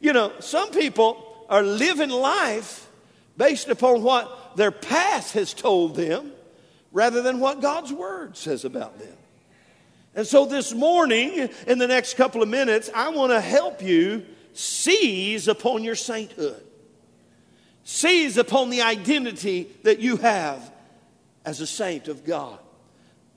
You 0.00 0.14
know, 0.14 0.32
some 0.40 0.70
people 0.70 1.44
are 1.50 1.62
living 1.62 2.08
life 2.08 2.88
based 3.36 3.68
upon 3.68 4.02
what 4.02 4.56
their 4.56 4.70
past 4.70 5.34
has 5.34 5.52
told 5.52 5.96
them 5.96 6.32
rather 6.90 7.20
than 7.20 7.38
what 7.38 7.60
God's 7.60 7.92
word 7.92 8.36
says 8.36 8.64
about 8.64 8.98
them. 8.98 9.16
And 10.14 10.26
so 10.26 10.46
this 10.46 10.72
morning, 10.72 11.50
in 11.66 11.78
the 11.78 11.86
next 11.86 12.16
couple 12.16 12.42
of 12.42 12.48
minutes, 12.48 12.90
I 12.94 13.10
want 13.10 13.30
to 13.30 13.40
help 13.40 13.82
you 13.82 14.24
seize 14.54 15.46
upon 15.46 15.84
your 15.84 15.94
sainthood 15.94 16.64
seize 17.90 18.36
upon 18.36 18.70
the 18.70 18.82
identity 18.82 19.68
that 19.82 19.98
you 19.98 20.16
have 20.16 20.72
as 21.44 21.60
a 21.60 21.66
saint 21.66 22.06
of 22.06 22.24
God. 22.24 22.58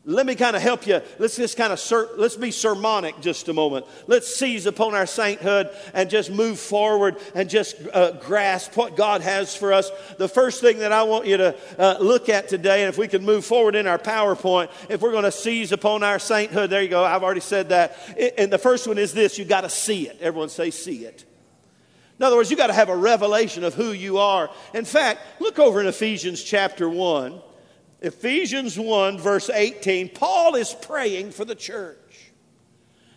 Let 0.05 0.25
me 0.25 0.35
kind 0.35 0.55
of 0.55 0.61
help 0.61 0.85
you. 0.85 1.01
Let's 1.17 1.37
just 1.37 1.55
kind 1.57 1.71
of 1.71 1.79
ser- 1.79 2.09
let's 2.17 2.35
be 2.35 2.51
sermonic 2.51 3.19
just 3.21 3.47
a 3.47 3.53
moment. 3.53 3.85
Let's 4.05 4.35
seize 4.35 4.65
upon 4.65 4.93
our 4.93 5.05
sainthood 5.05 5.69
and 5.93 6.09
just 6.09 6.29
move 6.29 6.59
forward 6.59 7.15
and 7.33 7.49
just 7.49 7.77
uh, 7.93 8.11
grasp 8.19 8.75
what 8.75 8.97
God 8.97 9.21
has 9.21 9.55
for 9.55 9.71
us. 9.71 9.89
The 10.17 10.27
first 10.27 10.59
thing 10.59 10.79
that 10.79 10.91
I 10.91 11.03
want 11.03 11.25
you 11.25 11.37
to 11.37 11.55
uh, 11.79 11.97
look 12.01 12.27
at 12.27 12.49
today, 12.49 12.83
and 12.83 12.89
if 12.89 12.97
we 12.97 13.07
can 13.07 13.23
move 13.23 13.45
forward 13.45 13.75
in 13.75 13.87
our 13.87 13.97
PowerPoint, 13.97 14.69
if 14.89 15.01
we're 15.01 15.13
going 15.13 15.23
to 15.23 15.31
seize 15.31 15.71
upon 15.71 16.03
our 16.03 16.19
sainthood, 16.19 16.69
there 16.69 16.81
you 16.81 16.89
go. 16.89 17.03
I've 17.03 17.23
already 17.23 17.39
said 17.39 17.69
that. 17.69 17.97
And 18.37 18.51
the 18.51 18.59
first 18.59 18.87
one 18.87 18.97
is 18.97 19.13
this: 19.13 19.39
you 19.39 19.45
got 19.45 19.61
to 19.61 19.69
see 19.69 20.09
it. 20.09 20.17
Everyone 20.19 20.49
say, 20.49 20.69
"See 20.69 21.05
it." 21.05 21.25
In 22.19 22.25
other 22.25 22.35
words, 22.35 22.51
you 22.51 22.57
got 22.57 22.67
to 22.67 22.73
have 22.73 22.89
a 22.89 22.95
revelation 22.95 23.63
of 23.63 23.73
who 23.73 23.91
you 23.91 24.17
are. 24.19 24.49
In 24.73 24.85
fact, 24.85 25.21
look 25.39 25.59
over 25.59 25.81
in 25.81 25.87
Ephesians 25.87 26.43
chapter 26.43 26.87
1. 26.87 27.41
Ephesians 28.01 28.77
1, 28.77 29.17
verse 29.17 29.49
18. 29.49 30.09
Paul 30.09 30.55
is 30.55 30.75
praying 30.81 31.31
for 31.31 31.45
the 31.45 31.55
church. 31.55 31.97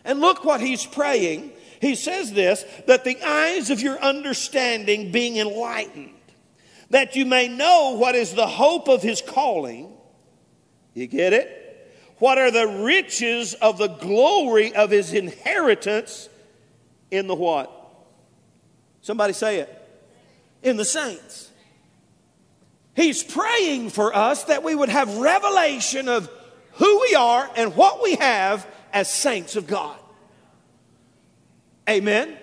And 0.03 0.21
look 0.21 0.45
what 0.45 0.61
he's 0.61 0.85
praying. 0.85 1.51
He 1.79 1.95
says 1.95 2.31
this 2.31 2.65
that 2.87 3.03
the 3.03 3.21
eyes 3.23 3.69
of 3.69 3.81
your 3.81 3.99
understanding 3.99 5.11
being 5.11 5.37
enlightened, 5.37 6.15
that 6.89 7.15
you 7.15 7.25
may 7.25 7.47
know 7.47 7.97
what 7.97 8.15
is 8.15 8.33
the 8.33 8.47
hope 8.47 8.87
of 8.87 9.03
his 9.03 9.21
calling. 9.21 9.93
You 10.93 11.05
get 11.05 11.33
it? 11.33 11.67
What 12.19 12.39
are 12.39 12.49
the 12.49 12.67
riches 12.83 13.53
of 13.53 13.77
the 13.77 13.89
glory 13.89 14.73
of 14.73 14.89
his 14.89 15.13
inheritance 15.13 16.29
in 17.11 17.27
the 17.27 17.35
what? 17.35 17.76
Somebody 19.07 19.31
say 19.31 19.59
it. 19.59 19.73
In 20.61 20.75
the 20.75 20.83
saints. 20.83 21.49
He's 22.93 23.23
praying 23.23 23.91
for 23.91 24.13
us 24.13 24.43
that 24.43 24.65
we 24.65 24.75
would 24.75 24.89
have 24.89 25.19
revelation 25.19 26.09
of 26.09 26.29
who 26.73 26.99
we 26.99 27.15
are 27.15 27.49
and 27.55 27.73
what 27.73 28.03
we 28.03 28.15
have 28.15 28.67
as 28.91 29.09
saints 29.09 29.55
of 29.55 29.65
God. 29.65 29.97
Amen. 31.89 32.37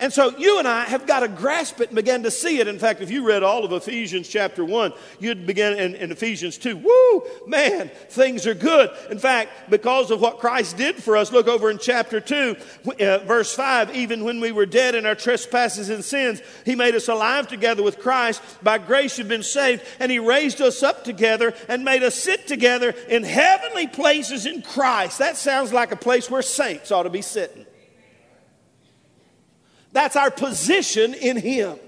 And 0.00 0.10
so 0.10 0.34
you 0.38 0.58
and 0.58 0.66
I 0.66 0.84
have 0.84 1.06
got 1.06 1.20
to 1.20 1.28
grasp 1.28 1.78
it 1.82 1.90
and 1.90 1.96
begin 1.96 2.22
to 2.22 2.30
see 2.30 2.58
it. 2.58 2.66
In 2.66 2.78
fact, 2.78 3.02
if 3.02 3.10
you 3.10 3.22
read 3.22 3.42
all 3.42 3.66
of 3.66 3.72
Ephesians 3.72 4.26
chapter 4.28 4.64
1, 4.64 4.94
you'd 5.18 5.46
begin 5.46 5.78
in, 5.78 5.94
in, 5.94 6.10
Ephesians 6.10 6.56
2. 6.56 6.78
Woo, 6.78 7.22
man, 7.46 7.90
things 8.08 8.46
are 8.46 8.54
good. 8.54 8.90
In 9.10 9.18
fact, 9.18 9.68
because 9.68 10.10
of 10.10 10.22
what 10.22 10.38
Christ 10.38 10.78
did 10.78 10.96
for 10.96 11.18
us, 11.18 11.30
look 11.32 11.48
over 11.48 11.70
in 11.70 11.76
chapter 11.76 12.18
2, 12.18 12.56
uh, 12.98 13.18
verse 13.18 13.54
5. 13.54 13.94
Even 13.94 14.24
when 14.24 14.40
we 14.40 14.52
were 14.52 14.64
dead 14.64 14.94
in 14.94 15.04
our 15.04 15.14
trespasses 15.14 15.90
and 15.90 16.02
sins, 16.02 16.40
He 16.64 16.74
made 16.74 16.94
us 16.94 17.08
alive 17.08 17.46
together 17.46 17.82
with 17.82 17.98
Christ. 17.98 18.42
By 18.62 18.78
grace 18.78 19.18
you've 19.18 19.28
been 19.28 19.42
saved. 19.42 19.82
And 19.98 20.10
He 20.10 20.18
raised 20.18 20.62
us 20.62 20.82
up 20.82 21.04
together 21.04 21.52
and 21.68 21.84
made 21.84 22.02
us 22.02 22.14
sit 22.14 22.46
together 22.46 22.94
in 23.10 23.22
heavenly 23.22 23.86
places 23.86 24.46
in 24.46 24.62
Christ. 24.62 25.18
That 25.18 25.36
sounds 25.36 25.74
like 25.74 25.92
a 25.92 25.96
place 25.96 26.30
where 26.30 26.40
saints 26.40 26.90
ought 26.90 27.02
to 27.02 27.10
be 27.10 27.22
sitting. 27.22 27.66
That's 29.92 30.16
our 30.16 30.30
position 30.30 31.14
in 31.14 31.36
Him. 31.36 31.78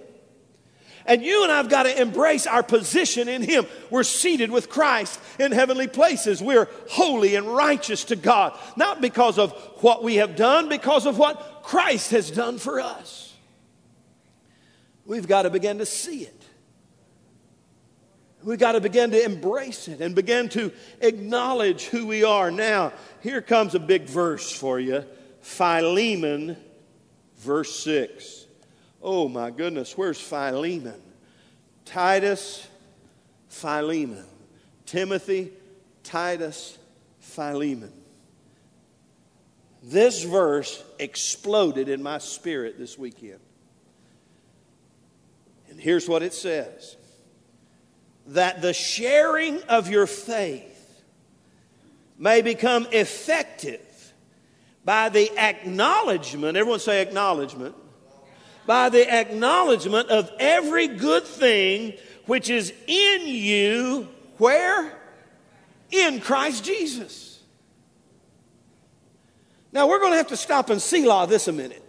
And 1.05 1.23
you 1.23 1.43
and 1.43 1.51
I've 1.51 1.69
got 1.69 1.85
to 1.85 2.01
embrace 2.01 2.47
our 2.47 2.63
position 2.63 3.29
in 3.29 3.43
Him. 3.43 3.67
We're 3.91 4.05
seated 4.05 4.51
with 4.51 4.69
Christ 4.69 5.21
in 5.39 5.53
heavenly 5.53 5.89
places. 5.89 6.41
We're 6.41 6.69
holy 6.91 7.35
and 7.35 7.47
righteous 7.47 8.05
to 8.05 8.17
God, 8.17 8.57
not 8.77 9.01
because 9.01 9.39
of 9.39 9.53
what 9.81 10.05
we 10.05 10.17
have 10.17 10.37
done, 10.37 10.69
because 10.69 11.07
of 11.07 11.19
what 11.19 11.63
Christ 11.65 12.13
has 12.13 12.31
done 12.31 12.59
for 12.59 12.81
us. 12.81 13.35
We've 15.05 15.27
got 15.27 15.43
to 15.43 15.51
begin 15.51 15.79
to 15.79 15.87
see 15.87 16.23
it. 16.23 16.43
We've 18.45 18.59
got 18.59 18.73
to 18.73 18.81
begin 18.81 19.13
to 19.13 19.25
embrace 19.25 19.87
it 19.87 20.01
and 20.01 20.15
begin 20.15 20.49
to 20.51 20.73
acknowledge 21.01 21.85
who 21.85 22.07
we 22.07 22.25
are. 22.25 22.51
Now, 22.51 22.93
here 23.21 23.41
comes 23.41 23.75
a 23.75 23.79
big 23.79 24.05
verse 24.05 24.51
for 24.51 24.81
you 24.81 25.05
Philemon 25.41 26.57
verse 27.43 27.75
6. 27.81 28.47
Oh 29.03 29.29
my 29.29 29.51
goodness, 29.51 29.97
where's 29.99 30.21
Philemon? 30.21 31.01
Titus, 31.85 32.67
Philemon. 33.49 34.25
Timothy, 34.87 35.51
Titus, 36.05 36.79
Philemon. 37.19 37.93
This 39.83 40.23
verse 40.23 40.83
exploded 40.99 41.89
in 41.89 42.03
my 42.03 42.19
spirit 42.19 42.79
this 42.79 42.97
weekend. 42.97 43.41
And 45.69 45.81
here's 45.81 46.09
what 46.09 46.23
it 46.23 46.33
says 46.33 46.97
that 48.29 48.63
the 48.63 48.73
sharing 48.73 49.61
of 49.65 49.91
your 49.91 50.07
faith 50.07 51.03
may 52.17 52.41
become 52.41 52.87
effective 52.93 53.81
by 54.85 55.09
the 55.09 55.31
acknowledgement, 55.39 56.57
everyone 56.57 56.81
say 56.81 57.03
acknowledgement, 57.03 57.75
by 58.67 58.89
the 58.89 59.09
acknowledgement 59.13 60.09
of 60.09 60.31
every 60.39 60.89
good 60.89 61.25
thing 61.25 61.95
which 62.27 62.51
is 62.51 62.73
in 62.87 63.27
you, 63.27 64.09
where? 64.39 64.99
In 65.91 66.21
Christ 66.21 66.65
Jesus. 66.65 67.41
Now 69.73 69.89
we're 69.89 69.99
going 69.99 70.13
to 70.13 70.17
have 70.17 70.29
to 70.29 70.37
stop 70.37 70.71
and 70.71 70.81
selah 70.81 71.27
this 71.27 71.49
a 71.49 71.53
minute. 71.53 71.82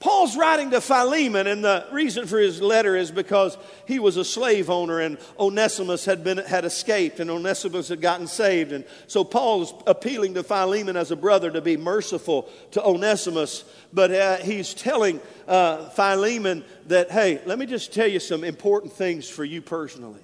Paul's 0.00 0.36
writing 0.36 0.70
to 0.70 0.80
Philemon, 0.80 1.48
and 1.48 1.64
the 1.64 1.84
reason 1.90 2.28
for 2.28 2.38
his 2.38 2.62
letter 2.62 2.94
is 2.94 3.10
because 3.10 3.58
he 3.84 3.98
was 3.98 4.16
a 4.16 4.24
slave 4.24 4.70
owner, 4.70 5.00
and 5.00 5.18
Onesimus 5.40 6.04
had, 6.04 6.22
been, 6.22 6.38
had 6.38 6.64
escaped, 6.64 7.18
and 7.18 7.28
Onesimus 7.28 7.88
had 7.88 8.00
gotten 8.00 8.28
saved. 8.28 8.70
And 8.70 8.84
so 9.08 9.24
Paul 9.24 9.62
is 9.62 9.72
appealing 9.88 10.34
to 10.34 10.44
Philemon 10.44 10.96
as 10.96 11.10
a 11.10 11.16
brother 11.16 11.50
to 11.50 11.60
be 11.60 11.76
merciful 11.76 12.48
to 12.72 12.86
Onesimus. 12.86 13.64
But 13.92 14.12
uh, 14.12 14.36
he's 14.36 14.72
telling 14.72 15.20
uh, 15.48 15.88
Philemon 15.88 16.64
that, 16.86 17.10
hey, 17.10 17.40
let 17.44 17.58
me 17.58 17.66
just 17.66 17.92
tell 17.92 18.06
you 18.06 18.20
some 18.20 18.44
important 18.44 18.92
things 18.92 19.28
for 19.28 19.44
you 19.44 19.60
personally. 19.60 20.22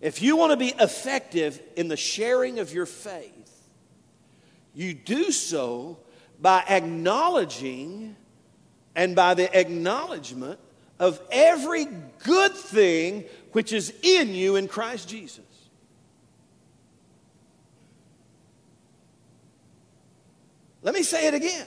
If 0.00 0.22
you 0.22 0.38
want 0.38 0.52
to 0.52 0.56
be 0.56 0.72
effective 0.80 1.60
in 1.76 1.88
the 1.88 1.96
sharing 1.98 2.58
of 2.58 2.72
your 2.72 2.86
faith, 2.86 3.68
you 4.74 4.94
do 4.94 5.30
so 5.30 5.98
by 6.40 6.64
acknowledging 6.68 8.16
and 8.94 9.16
by 9.16 9.34
the 9.34 9.58
acknowledgement 9.58 10.58
of 10.98 11.20
every 11.30 11.86
good 12.24 12.52
thing 12.52 13.24
which 13.52 13.72
is 13.72 13.92
in 14.02 14.34
you 14.34 14.56
in 14.56 14.68
Christ 14.68 15.08
Jesus. 15.08 15.40
Let 20.82 20.94
me 20.94 21.02
say 21.02 21.28
it 21.28 21.34
again. 21.34 21.66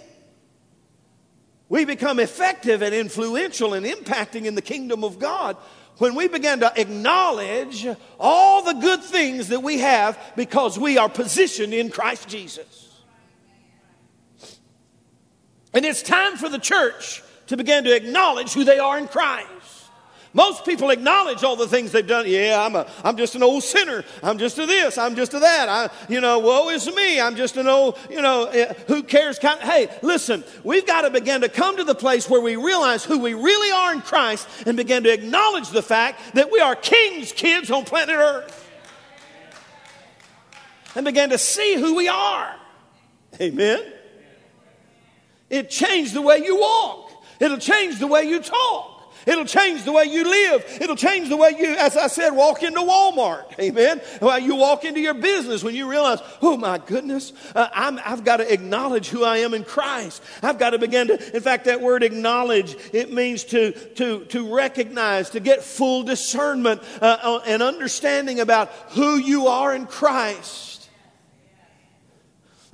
We 1.70 1.86
become 1.86 2.20
effective 2.20 2.82
and 2.82 2.94
influential 2.94 3.74
and 3.74 3.86
impacting 3.86 4.46
in 4.46 4.56
the 4.56 4.62
kingdom 4.62 5.04
of 5.04 5.20
God 5.20 5.58
when 5.98 6.14
we 6.16 6.28
begin 6.28 6.60
to 6.60 6.72
acknowledge 6.80 7.88
all 8.20 8.64
the 8.64 8.74
good 8.74 9.02
things 9.02 9.48
that 9.48 9.64
we 9.64 9.80
have 9.80 10.20
because 10.36 10.78
we 10.78 10.98
are 10.98 11.10
positioned 11.10 11.74
in 11.74 11.90
Christ 11.90 12.28
Jesus. 12.28 12.85
And 15.76 15.84
it's 15.86 16.02
time 16.02 16.38
for 16.38 16.48
the 16.48 16.58
church 16.58 17.22
to 17.48 17.58
begin 17.58 17.84
to 17.84 17.94
acknowledge 17.94 18.54
who 18.54 18.64
they 18.64 18.80
are 18.80 18.98
in 18.98 19.08
Christ. 19.08 19.50
Most 20.34 20.66
people 20.66 20.90
acknowledge 20.90 21.44
all 21.44 21.56
the 21.56 21.68
things 21.68 21.92
they've 21.92 22.06
done. 22.06 22.26
Yeah, 22.28 22.62
I'm, 22.66 22.76
a, 22.76 22.88
I'm 23.04 23.16
just 23.16 23.36
an 23.36 23.44
old 23.44 23.64
sinner. 23.64 24.04
I'm 24.22 24.38
just 24.38 24.58
a 24.58 24.66
this. 24.66 24.98
I'm 24.98 25.16
just 25.16 25.34
a 25.34 25.40
that. 25.40 25.70
I, 25.70 25.90
you 26.12 26.20
know, 26.20 26.40
woe 26.40 26.70
is 26.70 26.94
me. 26.94 27.22
I'm 27.22 27.36
just 27.36 27.56
an 27.56 27.68
old, 27.68 27.98
you 28.10 28.22
know, 28.22 28.46
eh, 28.46 28.74
who 28.88 29.04
cares? 29.04 29.40
Kind 29.40 29.62
of, 29.62 29.68
hey, 29.68 29.90
listen, 30.02 30.44
we've 30.64 30.86
got 30.86 31.02
to 31.02 31.10
begin 31.10 31.42
to 31.42 31.50
come 31.50 31.78
to 31.78 31.86
the 31.86 31.96
place 31.96 32.30
where 32.30 32.42
we 32.42 32.58
realize 32.58 33.06
who 33.06 33.20
we 33.20 33.34
really 33.34 33.72
are 33.72 33.94
in 33.94 34.02
Christ 34.02 34.48
and 34.66 34.76
begin 34.76 35.04
to 35.04 35.14
acknowledge 35.14 35.70
the 35.70 35.84
fact 35.84 36.36
that 36.36 36.52
we 36.52 36.60
are 36.60 36.76
king's 36.76 37.32
kids 37.32 37.72
on 37.72 37.86
planet 37.86 38.16
Earth. 38.16 38.70
And 40.96 41.06
begin 41.06 41.30
to 41.30 41.38
see 41.38 41.76
who 41.76 41.96
we 41.96 42.08
are. 42.10 42.56
Amen. 43.40 43.95
It 45.50 45.70
changed 45.70 46.14
the 46.14 46.22
way 46.22 46.40
you 46.40 46.60
walk. 46.60 47.12
It'll 47.40 47.58
change 47.58 48.00
the 48.00 48.08
way 48.08 48.24
you 48.24 48.40
talk. 48.42 48.96
It'll 49.26 49.46
change 49.46 49.84
the 49.84 49.92
way 49.92 50.06
you 50.06 50.24
live. 50.24 50.78
It'll 50.82 50.96
change 50.96 51.30
the 51.30 51.38
way 51.38 51.56
you, 51.58 51.76
as 51.78 51.98
I 51.98 52.08
said, 52.08 52.32
walk 52.32 52.62
into 52.62 52.80
Walmart. 52.82 53.46
Amen. 53.60 54.02
Well, 54.22 54.38
you 54.38 54.56
walk 54.56 54.86
into 54.86 55.00
your 55.00 55.16
business 55.16 55.64
when 55.64 55.74
you 55.74 55.90
realize, 55.90 56.20
oh 56.42 56.58
my 56.58 56.78
goodness, 56.78 57.34
uh, 57.56 57.68
i 57.74 58.00
have 58.08 58.24
got 58.24 58.38
to 58.38 58.52
acknowledge 58.52 59.10
who 59.10 59.24
I 59.24 59.38
am 59.38 59.54
in 59.54 59.64
Christ. 59.64 60.22
I've 60.44 60.60
got 60.60 60.72
to 60.72 60.80
begin 60.80 61.08
to, 61.08 61.36
in 61.36 61.42
fact, 61.42 61.66
that 61.66 61.82
word 61.82 62.04
acknowledge, 62.04 62.76
it 62.94 63.12
means 63.12 63.46
to, 63.46 63.72
to, 63.72 64.26
to 64.26 64.56
recognize, 64.56 65.32
to 65.32 65.40
get 65.40 65.64
full 65.64 66.04
discernment 66.04 66.84
uh, 67.02 67.40
and 67.48 67.64
understanding 67.64 68.40
about 68.40 68.70
who 68.90 69.16
you 69.16 69.48
are 69.48 69.74
in 69.74 69.88
Christ. 69.88 70.75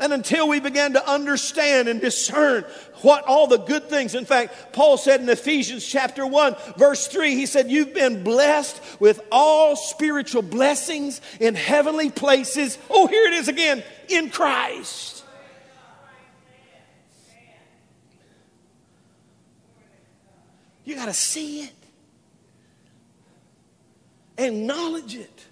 And 0.01 0.11
until 0.13 0.47
we 0.47 0.59
begin 0.59 0.93
to 0.93 1.07
understand 1.09 1.87
and 1.87 2.01
discern 2.01 2.63
what 3.03 3.23
all 3.25 3.45
the 3.45 3.59
good 3.59 3.87
things, 3.87 4.15
in 4.15 4.25
fact, 4.25 4.73
Paul 4.73 4.97
said 4.97 5.21
in 5.21 5.29
Ephesians 5.29 5.85
chapter 5.85 6.25
1, 6.25 6.55
verse 6.75 7.05
3, 7.05 7.35
he 7.35 7.45
said, 7.45 7.69
You've 7.69 7.93
been 7.93 8.23
blessed 8.23 8.81
with 8.99 9.21
all 9.31 9.75
spiritual 9.75 10.41
blessings 10.41 11.21
in 11.39 11.53
heavenly 11.53 12.09
places. 12.09 12.79
Oh, 12.89 13.05
here 13.05 13.27
it 13.27 13.33
is 13.33 13.47
again 13.47 13.83
in 14.09 14.31
Christ. 14.31 15.23
You 20.83 20.95
got 20.95 21.05
to 21.05 21.13
see 21.13 21.61
it, 21.61 21.75
acknowledge 24.35 25.15
it. 25.15 25.45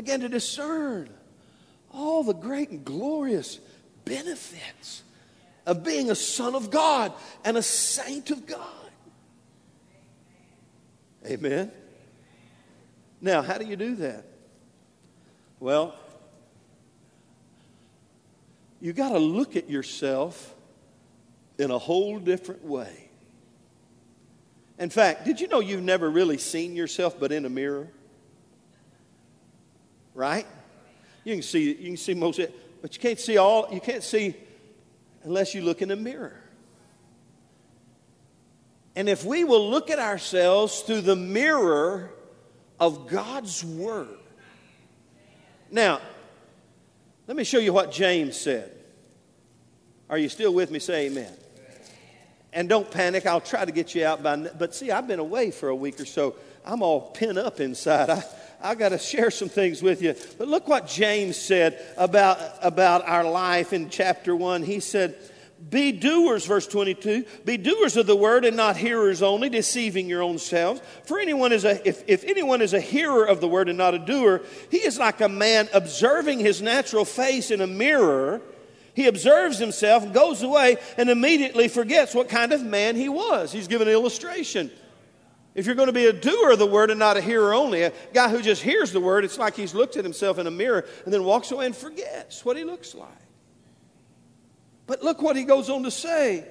Began 0.00 0.20
to 0.20 0.30
discern 0.30 1.10
all 1.92 2.24
the 2.24 2.32
great 2.32 2.70
and 2.70 2.86
glorious 2.86 3.60
benefits 4.06 5.02
of 5.66 5.84
being 5.84 6.10
a 6.10 6.14
son 6.14 6.54
of 6.54 6.70
God 6.70 7.12
and 7.44 7.58
a 7.58 7.62
saint 7.62 8.30
of 8.30 8.46
God. 8.46 8.90
Amen. 11.26 11.70
Now, 13.20 13.42
how 13.42 13.58
do 13.58 13.66
you 13.66 13.76
do 13.76 13.96
that? 13.96 14.24
Well, 15.58 15.94
you 18.80 18.94
got 18.94 19.10
to 19.10 19.18
look 19.18 19.54
at 19.54 19.68
yourself 19.68 20.54
in 21.58 21.70
a 21.70 21.78
whole 21.78 22.18
different 22.18 22.64
way. 22.64 23.10
In 24.78 24.88
fact, 24.88 25.26
did 25.26 25.42
you 25.42 25.48
know 25.48 25.60
you've 25.60 25.82
never 25.82 26.08
really 26.10 26.38
seen 26.38 26.74
yourself 26.74 27.20
but 27.20 27.32
in 27.32 27.44
a 27.44 27.50
mirror? 27.50 27.88
Right? 30.14 30.46
You 31.24 31.34
can 31.34 31.42
see, 31.42 31.72
you 31.72 31.86
can 31.86 31.96
see 31.96 32.14
most 32.14 32.38
of 32.38 32.46
it, 32.46 32.82
but 32.82 32.94
you 32.94 33.00
can't 33.00 33.20
see 33.20 33.36
all, 33.36 33.68
you 33.72 33.80
can't 33.80 34.02
see 34.02 34.34
unless 35.22 35.54
you 35.54 35.62
look 35.62 35.82
in 35.82 35.90
a 35.90 35.96
mirror. 35.96 36.36
And 38.96 39.08
if 39.08 39.24
we 39.24 39.44
will 39.44 39.70
look 39.70 39.90
at 39.90 39.98
ourselves 39.98 40.80
through 40.80 41.02
the 41.02 41.16
mirror 41.16 42.12
of 42.78 43.08
God's 43.08 43.64
Word, 43.64 44.18
Now, 45.70 46.00
let 47.26 47.36
me 47.36 47.44
show 47.44 47.58
you 47.58 47.72
what 47.72 47.92
James 47.92 48.36
said. 48.36 48.72
Are 50.08 50.18
you 50.18 50.28
still 50.28 50.52
with 50.52 50.72
me? 50.72 50.80
Say 50.80 51.06
amen. 51.06 51.32
And 52.52 52.68
don't 52.68 52.90
panic. 52.90 53.26
I'll 53.26 53.40
try 53.40 53.64
to 53.64 53.70
get 53.70 53.94
you 53.94 54.04
out 54.04 54.24
by. 54.24 54.36
But 54.36 54.74
see, 54.74 54.90
I've 54.90 55.06
been 55.06 55.20
away 55.20 55.52
for 55.52 55.68
a 55.68 55.76
week 55.76 56.00
or 56.00 56.04
so. 56.04 56.34
I'm 56.64 56.82
all 56.82 57.12
pent 57.12 57.38
up 57.38 57.60
inside. 57.60 58.10
I, 58.10 58.24
I 58.62 58.74
got 58.74 58.90
to 58.90 58.98
share 58.98 59.30
some 59.30 59.48
things 59.48 59.82
with 59.82 60.02
you. 60.02 60.14
But 60.38 60.48
look 60.48 60.68
what 60.68 60.86
James 60.86 61.36
said 61.36 61.82
about, 61.96 62.38
about 62.60 63.08
our 63.08 63.24
life 63.24 63.72
in 63.72 63.88
chapter 63.88 64.36
1. 64.36 64.62
He 64.64 64.80
said, 64.80 65.16
Be 65.70 65.92
doers, 65.92 66.44
verse 66.44 66.66
22, 66.66 67.24
be 67.44 67.56
doers 67.56 67.96
of 67.96 68.06
the 68.06 68.16
word 68.16 68.44
and 68.44 68.56
not 68.56 68.76
hearers 68.76 69.22
only, 69.22 69.48
deceiving 69.48 70.08
your 70.08 70.22
own 70.22 70.38
selves. 70.38 70.82
For 71.04 71.18
anyone 71.18 71.52
is 71.52 71.64
a, 71.64 71.86
if, 71.88 72.04
if 72.06 72.22
anyone 72.24 72.60
is 72.60 72.74
a 72.74 72.80
hearer 72.80 73.24
of 73.24 73.40
the 73.40 73.48
word 73.48 73.70
and 73.70 73.78
not 73.78 73.94
a 73.94 73.98
doer, 73.98 74.42
he 74.70 74.78
is 74.78 74.98
like 74.98 75.22
a 75.22 75.28
man 75.28 75.68
observing 75.72 76.40
his 76.40 76.60
natural 76.60 77.06
face 77.06 77.50
in 77.50 77.62
a 77.62 77.66
mirror. 77.66 78.42
He 78.92 79.06
observes 79.06 79.58
himself, 79.58 80.12
goes 80.12 80.42
away, 80.42 80.76
and 80.98 81.08
immediately 81.08 81.68
forgets 81.68 82.14
what 82.14 82.28
kind 82.28 82.52
of 82.52 82.62
man 82.62 82.96
he 82.96 83.08
was. 83.08 83.52
He's 83.52 83.68
given 83.68 83.88
an 83.88 83.94
illustration. 83.94 84.70
If 85.54 85.66
you're 85.66 85.74
going 85.74 85.88
to 85.88 85.92
be 85.92 86.06
a 86.06 86.12
doer 86.12 86.52
of 86.52 86.58
the 86.58 86.66
word 86.66 86.90
and 86.90 86.98
not 86.98 87.16
a 87.16 87.20
hearer 87.20 87.52
only, 87.52 87.82
a 87.82 87.92
guy 88.14 88.28
who 88.28 88.40
just 88.40 88.62
hears 88.62 88.92
the 88.92 89.00
word, 89.00 89.24
it's 89.24 89.38
like 89.38 89.56
he's 89.56 89.74
looked 89.74 89.96
at 89.96 90.04
himself 90.04 90.38
in 90.38 90.46
a 90.46 90.50
mirror 90.50 90.86
and 91.04 91.12
then 91.12 91.24
walks 91.24 91.50
away 91.50 91.66
and 91.66 91.74
forgets 91.74 92.44
what 92.44 92.56
he 92.56 92.64
looks 92.64 92.94
like. 92.94 93.08
But 94.86 95.02
look 95.02 95.22
what 95.22 95.36
he 95.36 95.44
goes 95.44 95.68
on 95.68 95.82
to 95.84 95.90
say. 95.90 96.46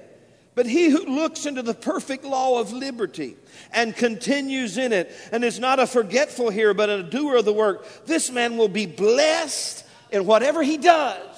But 0.54 0.66
he 0.66 0.90
who 0.90 1.04
looks 1.06 1.46
into 1.46 1.62
the 1.62 1.74
perfect 1.74 2.24
law 2.24 2.60
of 2.60 2.72
liberty 2.72 3.36
and 3.72 3.96
continues 3.96 4.76
in 4.76 4.92
it 4.92 5.10
and 5.32 5.44
is 5.44 5.58
not 5.60 5.78
a 5.78 5.86
forgetful 5.86 6.50
hearer 6.50 6.74
but 6.74 6.90
a 6.90 7.02
doer 7.02 7.36
of 7.36 7.44
the 7.44 7.52
work, 7.52 7.86
this 8.04 8.30
man 8.30 8.56
will 8.56 8.68
be 8.68 8.84
blessed 8.84 9.86
in 10.10 10.26
whatever 10.26 10.62
he 10.62 10.76
does. 10.76 11.29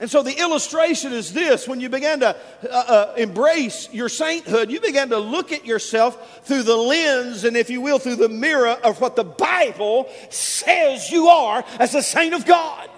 And 0.00 0.10
so 0.10 0.22
the 0.22 0.38
illustration 0.38 1.12
is 1.12 1.34
this 1.34 1.68
when 1.68 1.78
you 1.78 1.90
began 1.90 2.20
to 2.20 2.34
uh, 2.64 2.66
uh, 2.68 3.14
embrace 3.18 3.86
your 3.92 4.08
sainthood, 4.08 4.70
you 4.70 4.80
began 4.80 5.10
to 5.10 5.18
look 5.18 5.52
at 5.52 5.66
yourself 5.66 6.46
through 6.46 6.62
the 6.62 6.76
lens 6.76 7.44
and, 7.44 7.54
if 7.54 7.68
you 7.68 7.82
will, 7.82 7.98
through 7.98 8.16
the 8.16 8.30
mirror 8.30 8.70
of 8.82 8.98
what 9.02 9.14
the 9.14 9.24
Bible 9.24 10.08
says 10.30 11.10
you 11.10 11.28
are 11.28 11.62
as 11.78 11.94
a 11.94 12.02
saint 12.02 12.32
of 12.32 12.46
God. 12.46 12.88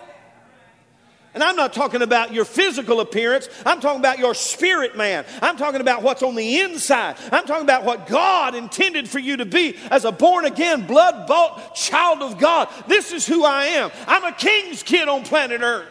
And 1.35 1.43
I'm 1.43 1.57
not 1.57 1.73
talking 1.73 2.03
about 2.03 2.33
your 2.33 2.45
physical 2.45 3.01
appearance. 3.01 3.49
I'm 3.67 3.81
talking 3.81 4.01
about 4.01 4.19
your 4.19 4.35
spirit 4.35 4.97
man. 4.97 5.25
I'm 5.41 5.57
talking 5.57 5.81
about 5.81 6.03
what's 6.03 6.23
on 6.23 6.37
the 6.37 6.61
inside. 6.61 7.17
I'm 7.33 7.47
talking 7.47 7.65
about 7.65 7.85
what 7.85 8.07
God 8.07 8.55
intended 8.55 9.09
for 9.09 9.19
you 9.19 9.39
to 9.39 9.47
be 9.47 9.77
as 9.91 10.05
a 10.05 10.13
born 10.13 10.45
again, 10.45 10.87
blood 10.87 11.27
bought 11.27 11.75
child 11.75 12.23
of 12.23 12.39
God. 12.39 12.69
This 12.87 13.13
is 13.13 13.27
who 13.27 13.45
I 13.45 13.65
am. 13.65 13.91
I'm 14.07 14.25
a 14.25 14.33
king's 14.33 14.85
kid 14.85 15.09
on 15.09 15.25
planet 15.25 15.63
Earth. 15.63 15.89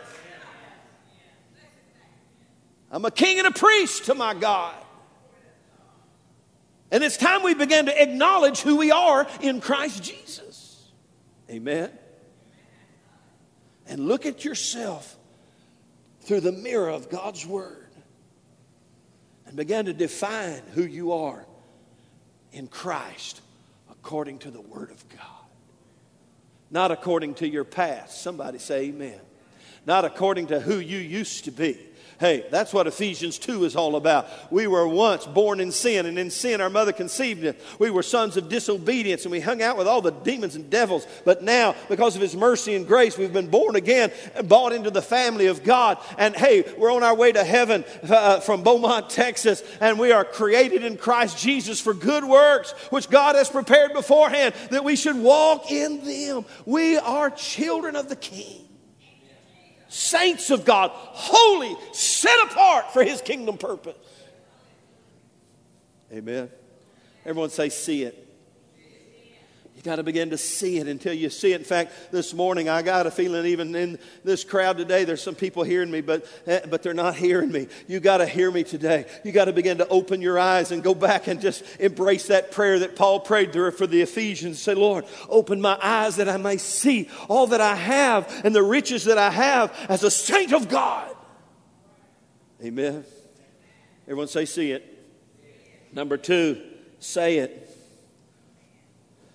I'm 2.92 3.06
a 3.06 3.12
king 3.12 3.40
and 3.40 3.48
a 3.48 3.52
priest 3.52 4.06
to 4.06 4.16
my 4.16 4.34
God. 4.34 4.76
And 6.92 7.04
it's 7.04 7.16
time 7.16 7.42
we 7.42 7.54
begin 7.54 7.86
to 7.86 8.02
acknowledge 8.02 8.60
who 8.60 8.76
we 8.76 8.92
are 8.92 9.26
in 9.40 9.62
Christ 9.62 10.04
Jesus. 10.04 10.92
Amen. 11.50 11.90
And 13.88 14.08
look 14.08 14.26
at 14.26 14.44
yourself 14.44 15.18
through 16.20 16.42
the 16.42 16.52
mirror 16.52 16.90
of 16.90 17.10
God's 17.10 17.46
Word 17.46 17.88
and 19.46 19.56
begin 19.56 19.86
to 19.86 19.94
define 19.94 20.62
who 20.74 20.84
you 20.84 21.14
are 21.14 21.46
in 22.52 22.68
Christ 22.68 23.42
according 23.90 24.40
to 24.40 24.52
the 24.52 24.62
Word 24.62 24.92
of 24.92 25.08
God. 25.10 25.28
Not 26.70 26.92
according 26.92 27.36
to 27.36 27.48
your 27.48 27.64
past. 27.64 28.22
Somebody 28.22 28.60
say 28.60 28.88
amen. 28.88 29.20
Not 29.86 30.04
according 30.04 30.48
to 30.48 30.60
who 30.60 30.76
you 30.78 30.98
used 30.98 31.46
to 31.46 31.52
be 31.52 31.78
Hey, 32.22 32.46
that's 32.52 32.72
what 32.72 32.86
Ephesians 32.86 33.40
2 33.40 33.64
is 33.64 33.76
all 33.76 33.96
about. 33.96 34.28
We 34.52 34.68
were 34.68 34.88
once 34.88 35.26
born 35.26 35.60
in 35.60 35.72
sin, 35.72 36.06
and 36.06 36.20
in 36.20 36.30
sin 36.30 36.62
our 36.62 36.70
mother 36.70 36.94
conceived 36.94 37.44
us. 37.44 37.56
We 37.80 37.90
were 37.90 38.04
sons 38.04 38.38
of 38.38 38.48
disobedience, 38.48 39.24
and 39.24 39.32
we 39.32 39.40
hung 39.40 39.64
out 39.64 39.76
with 39.76 39.88
all 39.88 40.04
the 40.04 40.12
demons 40.12 40.56
and 40.56 40.70
devils. 40.70 41.08
But 41.26 41.42
now, 41.42 41.74
because 41.90 42.16
of 42.16 42.22
His 42.22 42.36
mercy 42.36 42.76
and 42.76 42.86
grace, 42.86 43.18
we've 43.18 43.34
been 43.34 43.50
born 43.50 43.76
again 43.76 44.12
and 44.36 44.48
brought 44.48 44.72
into 44.72 44.92
the 44.92 45.02
family 45.02 45.48
of 45.48 45.64
God. 45.64 45.98
And 46.20 46.36
hey, 46.36 46.64
we're 46.78 46.94
on 46.94 47.02
our 47.02 47.16
way 47.16 47.32
to 47.32 47.44
heaven 47.44 47.84
uh, 48.04 48.40
from 48.42 48.62
Beaumont, 48.62 49.10
Texas, 49.10 49.64
and 49.80 49.98
we 49.98 50.12
are 50.12 50.24
created 50.24 50.86
in 50.86 50.98
Christ 50.98 51.40
Jesus 51.40 51.82
for 51.82 51.96
good 51.96 52.24
works, 52.24 52.74
which 52.92 53.10
God 53.10 53.34
has 53.34 53.50
prepared 53.50 53.94
beforehand 53.94 54.54
that 54.70 54.84
we 54.84 54.96
should 54.96 55.18
walk 55.18 55.72
in 55.72 56.06
them. 56.06 56.46
We 56.68 57.00
are 57.00 57.32
children 57.32 57.96
of 57.96 58.10
the 58.10 58.16
King 58.16 58.68
saints 59.92 60.50
of 60.52 60.64
God, 60.64 60.92
holy, 60.94 61.76
set 61.92 62.38
apart 62.46 62.94
for 62.94 63.04
his 63.04 63.22
kingdom 63.22 63.58
purpose. 63.58 63.98
Amen. 66.14 66.50
Everyone 67.26 67.50
say, 67.50 67.70
see 67.70 68.04
it. 68.04 68.31
You 69.76 69.82
got 69.84 69.96
to 69.96 70.04
begin 70.04 70.30
to 70.30 70.38
see 70.38 70.78
it 70.78 70.88
until 70.88 71.14
you 71.14 71.30
see 71.30 71.54
it. 71.54 71.62
In 71.62 71.66
fact, 71.66 72.12
this 72.12 72.34
morning 72.34 72.70
I 72.70 72.82
got 72.82 73.08
a 73.08 73.12
feeling 73.12 73.46
even 73.48 73.74
in 73.74 73.98
this 74.24 74.44
crowd 74.44 74.78
today, 74.78 75.06
there's 75.06 75.24
some 75.24 75.34
people 75.34 75.64
hearing 75.64 75.90
me, 75.90 76.02
but, 76.02 76.26
eh, 76.46 76.60
but 76.70 76.84
they're 76.84 76.94
not 76.94 77.16
hearing 77.16 77.52
me. 77.52 77.68
You 77.88 78.00
got 78.00 78.18
to 78.18 78.28
hear 78.28 78.52
me 78.52 78.64
today. 78.64 79.06
You 79.24 79.32
got 79.32 79.46
to 79.46 79.54
begin 79.54 79.80
to 79.80 79.88
open 79.88 80.22
your 80.22 80.38
eyes 80.38 80.72
and 80.72 80.84
go 80.84 80.94
back 80.94 81.28
and 81.28 81.42
just 81.42 81.64
embrace 81.80 82.28
that 82.28 82.52
prayer 82.52 82.80
that 82.80 82.96
Paul 82.96 83.22
prayed 83.22 83.54
for 83.54 83.88
the 83.88 84.02
Ephesians. 84.02 84.62
Say, 84.62 84.76
Lord, 84.76 85.06
open 85.30 85.62
my 85.62 85.80
eyes 85.82 86.18
that 86.18 86.30
I 86.30 86.38
may 86.38 86.58
see 86.58 87.10
all 87.28 87.48
that 87.48 87.62
I 87.62 87.76
have 87.76 88.30
and 88.44 88.54
the 88.54 88.64
riches 88.64 89.06
that 89.06 89.18
I 89.18 89.32
have 89.32 89.74
as 89.90 90.04
a 90.04 90.12
saint 90.12 90.54
of 90.54 90.70
God. 90.70 91.16
Amen. 92.64 93.04
Everyone 94.04 94.28
say, 94.28 94.46
see 94.46 94.72
it. 94.72 94.86
Number 95.94 96.18
two, 96.18 96.62
say 97.00 97.38
it. 97.38 97.71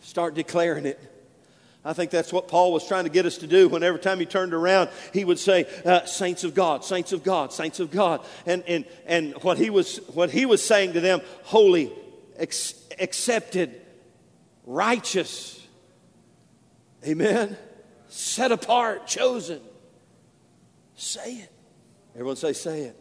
Start 0.06 0.34
declaring 0.34 0.86
it. 0.86 1.00
I 1.84 1.92
think 1.92 2.12
that's 2.12 2.32
what 2.32 2.46
Paul 2.46 2.72
was 2.72 2.86
trying 2.86 3.04
to 3.04 3.10
get 3.10 3.26
us 3.26 3.38
to 3.38 3.48
do. 3.48 3.68
Whenever 3.68 3.98
time 3.98 4.20
he 4.20 4.24
turned 4.24 4.54
around, 4.54 4.88
he 5.12 5.24
would 5.24 5.38
say, 5.38 5.66
uh, 5.84 6.04
"Saints 6.04 6.44
of 6.44 6.54
God, 6.54 6.84
saints 6.84 7.10
of 7.10 7.24
God, 7.24 7.52
saints 7.52 7.80
of 7.80 7.90
God," 7.90 8.24
and 8.46 8.62
and 8.68 8.84
and 9.06 9.34
what 9.42 9.58
he 9.58 9.68
was 9.68 9.96
what 10.14 10.30
he 10.30 10.46
was 10.46 10.64
saying 10.64 10.92
to 10.92 11.00
them, 11.00 11.22
holy, 11.42 11.92
ex- 12.36 12.74
accepted, 13.00 13.80
righteous, 14.64 15.60
Amen, 17.04 17.56
set 18.06 18.52
apart, 18.52 19.08
chosen. 19.08 19.60
Say 20.94 21.32
it. 21.32 21.52
Everyone 22.14 22.36
say, 22.36 22.52
"Say 22.52 22.82
it." 22.82 22.96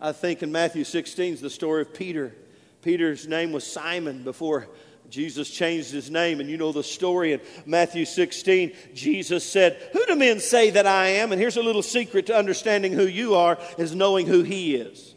I 0.00 0.10
think 0.10 0.42
in 0.42 0.50
Matthew 0.50 0.82
16 0.82 1.34
is 1.34 1.40
the 1.40 1.50
story 1.50 1.82
of 1.82 1.94
Peter. 1.94 2.34
Peter's 2.82 3.28
name 3.28 3.52
was 3.52 3.64
Simon 3.64 4.24
before 4.24 4.66
Jesus 5.10 5.50
changed 5.50 5.90
his 5.90 6.10
name, 6.10 6.40
and 6.40 6.48
you 6.48 6.56
know 6.56 6.72
the 6.72 6.84
story 6.84 7.32
in 7.32 7.40
Matthew 7.66 8.04
16. 8.04 8.72
Jesus 8.94 9.44
said, 9.44 9.76
Who 9.92 10.06
do 10.06 10.14
men 10.14 10.40
say 10.40 10.70
that 10.70 10.86
I 10.86 11.08
am? 11.08 11.32
And 11.32 11.40
here's 11.40 11.56
a 11.56 11.62
little 11.62 11.82
secret 11.82 12.26
to 12.26 12.36
understanding 12.36 12.92
who 12.92 13.06
you 13.06 13.34
are 13.34 13.58
is 13.76 13.94
knowing 13.94 14.26
who 14.26 14.42
he 14.42 14.76
is. 14.76 15.14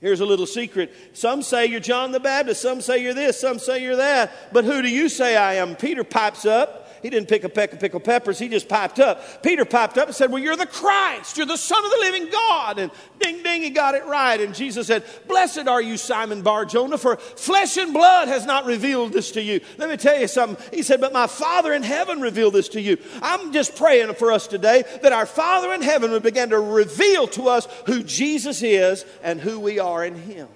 Here's 0.00 0.20
a 0.20 0.26
little 0.26 0.46
secret. 0.46 0.94
Some 1.12 1.42
say 1.42 1.66
you're 1.66 1.80
John 1.80 2.12
the 2.12 2.20
Baptist, 2.20 2.62
some 2.62 2.80
say 2.80 3.02
you're 3.02 3.14
this, 3.14 3.40
some 3.40 3.58
say 3.58 3.82
you're 3.82 3.96
that. 3.96 4.52
But 4.52 4.64
who 4.64 4.82
do 4.82 4.88
you 4.88 5.08
say 5.08 5.36
I 5.36 5.54
am? 5.54 5.74
Peter 5.74 6.04
pipes 6.04 6.46
up 6.46 6.87
he 7.02 7.10
didn't 7.10 7.28
pick 7.28 7.44
a 7.44 7.48
peck 7.48 7.72
of 7.72 7.80
pickled 7.80 8.04
peppers, 8.04 8.38
he 8.38 8.48
just 8.48 8.68
piped 8.68 8.98
up. 8.98 9.42
Peter 9.42 9.64
piped 9.64 9.98
up 9.98 10.08
and 10.08 10.14
said, 10.14 10.30
Well, 10.30 10.42
you're 10.42 10.56
the 10.56 10.66
Christ, 10.66 11.36
you're 11.36 11.46
the 11.46 11.56
Son 11.56 11.84
of 11.84 11.90
the 11.90 11.98
living 11.98 12.30
God. 12.30 12.78
And 12.78 12.90
ding, 13.20 13.42
ding, 13.42 13.62
he 13.62 13.70
got 13.70 13.94
it 13.94 14.04
right. 14.06 14.40
And 14.40 14.54
Jesus 14.54 14.86
said, 14.86 15.04
Blessed 15.26 15.68
are 15.68 15.82
you, 15.82 15.96
Simon 15.96 16.42
Bar 16.42 16.64
Jonah, 16.64 16.98
for 16.98 17.16
flesh 17.16 17.76
and 17.76 17.92
blood 17.92 18.28
has 18.28 18.46
not 18.46 18.66
revealed 18.66 19.12
this 19.12 19.32
to 19.32 19.42
you. 19.42 19.60
Let 19.76 19.88
me 19.88 19.96
tell 19.96 20.18
you 20.18 20.28
something. 20.28 20.62
He 20.72 20.82
said, 20.82 21.00
But 21.00 21.12
my 21.12 21.26
Father 21.26 21.72
in 21.72 21.82
heaven 21.82 22.20
revealed 22.20 22.54
this 22.54 22.68
to 22.70 22.80
you. 22.80 22.98
I'm 23.22 23.52
just 23.52 23.76
praying 23.76 24.14
for 24.14 24.32
us 24.32 24.46
today 24.46 24.84
that 25.02 25.12
our 25.12 25.26
Father 25.26 25.72
in 25.72 25.82
heaven 25.82 26.10
would 26.12 26.22
begin 26.22 26.50
to 26.50 26.60
reveal 26.60 27.26
to 27.28 27.48
us 27.48 27.66
who 27.86 28.02
Jesus 28.02 28.62
is 28.62 29.04
and 29.22 29.40
who 29.40 29.60
we 29.60 29.78
are 29.78 30.04
in 30.04 30.14
Him. 30.14 30.48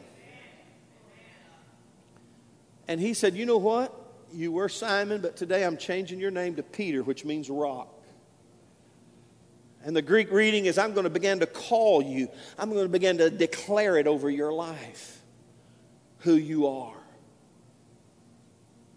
And 2.88 3.00
he 3.00 3.14
said, 3.14 3.34
You 3.34 3.46
know 3.46 3.58
what? 3.58 4.01
You 4.32 4.52
were 4.52 4.68
Simon, 4.68 5.20
but 5.20 5.36
today 5.36 5.64
I'm 5.64 5.76
changing 5.76 6.18
your 6.18 6.30
name 6.30 6.56
to 6.56 6.62
Peter, 6.62 7.02
which 7.02 7.24
means 7.24 7.50
rock. 7.50 7.88
And 9.84 9.96
the 9.96 10.02
Greek 10.02 10.30
reading 10.30 10.66
is 10.66 10.78
I'm 10.78 10.92
going 10.92 11.04
to 11.04 11.10
begin 11.10 11.40
to 11.40 11.46
call 11.46 12.02
you, 12.02 12.28
I'm 12.58 12.70
going 12.70 12.84
to 12.84 12.88
begin 12.88 13.18
to 13.18 13.30
declare 13.30 13.96
it 13.96 14.06
over 14.06 14.30
your 14.30 14.52
life 14.52 15.20
who 16.20 16.34
you 16.34 16.68
are. 16.68 16.94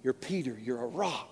You're 0.03 0.13
Peter, 0.13 0.55
you're 0.61 0.81
a 0.81 0.87
rock. 0.87 1.31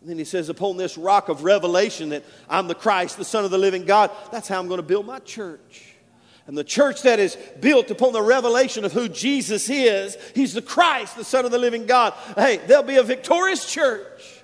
And 0.00 0.08
then 0.08 0.18
he 0.18 0.24
says, 0.24 0.48
Upon 0.48 0.76
this 0.76 0.96
rock 0.96 1.28
of 1.28 1.44
revelation 1.44 2.08
that 2.10 2.24
I'm 2.48 2.68
the 2.68 2.74
Christ, 2.74 3.18
the 3.18 3.24
Son 3.24 3.44
of 3.44 3.50
the 3.50 3.58
living 3.58 3.84
God, 3.84 4.10
that's 4.32 4.48
how 4.48 4.58
I'm 4.58 4.68
going 4.68 4.78
to 4.78 4.86
build 4.86 5.04
my 5.04 5.18
church. 5.18 5.95
And 6.46 6.56
the 6.56 6.64
church 6.64 7.02
that 7.02 7.18
is 7.18 7.36
built 7.60 7.90
upon 7.90 8.12
the 8.12 8.22
revelation 8.22 8.84
of 8.84 8.92
who 8.92 9.08
Jesus 9.08 9.68
is, 9.68 10.16
He's 10.34 10.54
the 10.54 10.62
Christ, 10.62 11.16
the 11.16 11.24
Son 11.24 11.44
of 11.44 11.50
the 11.50 11.58
living 11.58 11.86
God. 11.86 12.14
Hey, 12.36 12.58
there'll 12.66 12.84
be 12.84 12.96
a 12.96 13.02
victorious 13.02 13.70
church. 13.70 14.35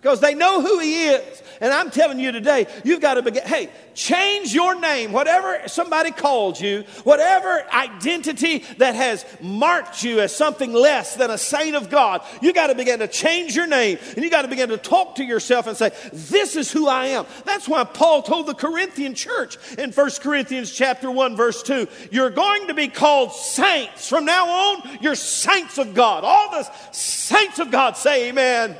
Because 0.00 0.20
they 0.20 0.34
know 0.34 0.62
who 0.62 0.78
he 0.78 1.08
is. 1.08 1.42
And 1.60 1.74
I'm 1.74 1.90
telling 1.90 2.18
you 2.18 2.32
today, 2.32 2.66
you've 2.84 3.02
got 3.02 3.14
to 3.14 3.22
begin. 3.22 3.42
Hey, 3.42 3.68
change 3.94 4.54
your 4.54 4.80
name, 4.80 5.12
whatever 5.12 5.60
somebody 5.68 6.10
called 6.10 6.58
you, 6.58 6.84
whatever 7.04 7.62
identity 7.70 8.64
that 8.78 8.94
has 8.94 9.26
marked 9.42 10.02
you 10.02 10.20
as 10.20 10.34
something 10.34 10.72
less 10.72 11.16
than 11.16 11.30
a 11.30 11.36
saint 11.36 11.76
of 11.76 11.90
God. 11.90 12.22
You 12.40 12.54
got 12.54 12.68
to 12.68 12.74
begin 12.74 13.00
to 13.00 13.08
change 13.08 13.54
your 13.54 13.66
name, 13.66 13.98
and 14.14 14.24
you 14.24 14.30
got 14.30 14.42
to 14.42 14.48
begin 14.48 14.70
to 14.70 14.78
talk 14.78 15.16
to 15.16 15.24
yourself 15.24 15.66
and 15.66 15.76
say, 15.76 15.90
"This 16.14 16.56
is 16.56 16.72
who 16.72 16.88
I 16.88 17.08
am." 17.08 17.26
That's 17.44 17.68
why 17.68 17.84
Paul 17.84 18.22
told 18.22 18.46
the 18.46 18.54
Corinthian 18.54 19.14
church 19.14 19.58
in 19.76 19.92
1 19.92 20.22
Corinthians 20.22 20.72
chapter 20.72 21.10
1 21.10 21.36
verse 21.36 21.62
2, 21.62 21.86
"You're 22.10 22.30
going 22.30 22.68
to 22.68 22.74
be 22.74 22.88
called 22.88 23.34
saints 23.34 24.08
from 24.08 24.24
now 24.24 24.48
on. 24.48 24.98
You're 25.02 25.14
saints 25.14 25.76
of 25.76 25.92
God." 25.92 26.24
All 26.24 26.50
the 26.50 26.66
saints 26.90 27.58
of 27.58 27.70
God 27.70 27.98
say, 27.98 28.30
"Amen." 28.30 28.78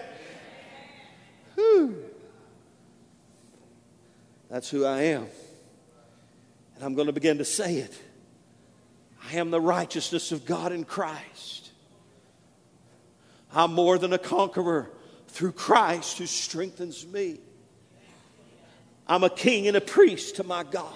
Whew. 1.60 2.04
That's 4.48 4.68
who 4.70 4.84
I 4.84 5.02
am. 5.02 5.26
And 6.74 6.84
I'm 6.84 6.94
going 6.94 7.06
to 7.06 7.12
begin 7.12 7.38
to 7.38 7.44
say 7.44 7.76
it. 7.76 7.96
I 9.30 9.36
am 9.36 9.50
the 9.50 9.60
righteousness 9.60 10.32
of 10.32 10.46
God 10.46 10.72
in 10.72 10.84
Christ. 10.84 11.70
I'm 13.52 13.74
more 13.74 13.98
than 13.98 14.12
a 14.12 14.18
conqueror 14.18 14.90
through 15.28 15.52
Christ 15.52 16.18
who 16.18 16.26
strengthens 16.26 17.06
me. 17.06 17.38
I'm 19.06 19.24
a 19.24 19.30
king 19.30 19.68
and 19.68 19.76
a 19.76 19.80
priest 19.80 20.36
to 20.36 20.44
my 20.44 20.62
God. 20.62 20.94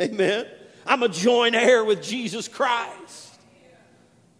Amen. 0.00 0.46
I'm 0.86 1.02
a 1.02 1.08
joint 1.08 1.54
heir 1.54 1.84
with 1.84 2.02
Jesus 2.02 2.48
Christ. 2.48 3.29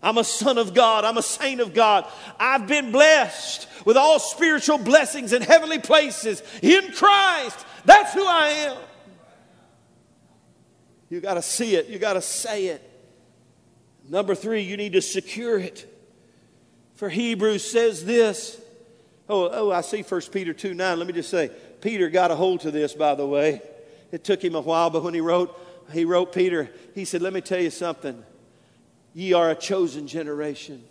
I'm 0.02 0.18
a 0.18 0.24
son 0.24 0.58
of 0.58 0.72
God. 0.74 1.04
I'm 1.04 1.18
a 1.18 1.22
saint 1.22 1.60
of 1.60 1.74
God. 1.74 2.06
I've 2.38 2.66
been 2.66 2.90
blessed 2.90 3.68
with 3.84 3.96
all 3.96 4.18
spiritual 4.18 4.78
blessings 4.78 5.32
in 5.32 5.42
heavenly 5.42 5.78
places 5.78 6.42
in 6.62 6.92
Christ. 6.92 7.66
That's 7.84 8.14
who 8.14 8.24
I 8.26 8.48
am. 8.48 8.76
You 11.10 11.20
got 11.20 11.34
to 11.34 11.42
see 11.42 11.74
it, 11.74 11.88
you 11.88 11.98
got 11.98 12.14
to 12.14 12.22
say 12.22 12.66
it. 12.66 12.86
Number 14.08 14.34
three, 14.34 14.62
you 14.62 14.76
need 14.76 14.92
to 14.94 15.02
secure 15.02 15.58
it. 15.58 15.86
For 16.94 17.08
Hebrews 17.08 17.68
says 17.68 18.04
this. 18.04 18.60
Oh, 19.28 19.48
oh, 19.52 19.70
I 19.70 19.80
see 19.82 20.02
1 20.02 20.20
Peter 20.32 20.52
2 20.52 20.74
9. 20.74 20.98
Let 20.98 21.06
me 21.06 21.12
just 21.12 21.30
say, 21.30 21.50
Peter 21.80 22.10
got 22.10 22.30
a 22.30 22.36
hold 22.36 22.60
to 22.60 22.70
this, 22.70 22.94
by 22.94 23.14
the 23.14 23.26
way. 23.26 23.62
It 24.10 24.24
took 24.24 24.42
him 24.42 24.54
a 24.54 24.60
while, 24.60 24.90
but 24.90 25.02
when 25.02 25.14
he 25.14 25.20
wrote, 25.20 25.56
he 25.92 26.04
wrote 26.04 26.32
Peter, 26.32 26.70
he 26.94 27.04
said, 27.04 27.22
Let 27.22 27.32
me 27.32 27.40
tell 27.40 27.60
you 27.60 27.70
something. 27.70 28.24
Ye 29.12 29.32
are 29.32 29.50
a 29.50 29.54
chosen 29.54 30.06
generation. 30.06 30.84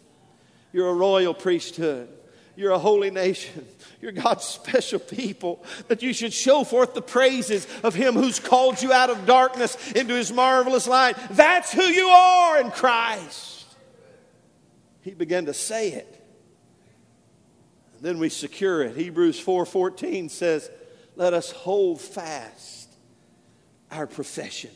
You're 0.74 0.90
a 0.90 0.94
royal 0.94 1.34
priesthood. 1.34 2.10
You're 2.56 2.72
a 2.72 2.80
holy 2.80 3.10
nation. 3.10 3.66
You're 4.02 4.12
God's 4.12 4.44
special 4.44 5.00
people. 5.00 5.64
That 5.88 6.04
you 6.04 6.12
should 6.12 6.34
show 6.34 6.64
forth 6.66 6.94
the 6.94 7.02
praises 7.02 7.66
of 7.84 7.96
Him 7.96 8.16
who's 8.16 8.40
called 8.40 8.82
you 8.82 8.92
out 8.92 9.10
of 9.10 9.26
darkness 9.26 9.92
into 9.94 10.14
His 10.14 10.32
marvelous 10.32 10.86
light. 10.86 11.16
That's 11.32 11.72
who 11.72 11.84
you 11.84 12.08
are 12.08 12.60
in 12.60 12.72
Christ. 12.72 13.66
He 15.02 15.12
began 15.12 15.46
to 15.46 15.54
say 15.54 15.94
it. 15.94 16.16
And 17.96 18.04
then 18.04 18.20
we 18.20 18.30
secure 18.30 18.84
it. 18.84 18.96
Hebrews 18.96 19.40
4:14 19.40 20.30
says, 20.30 20.70
"Let 21.16 21.34
us 21.34 21.52
hold 21.52 22.02
fast 22.02 22.90
our 23.90 24.06
profession." 24.06 24.72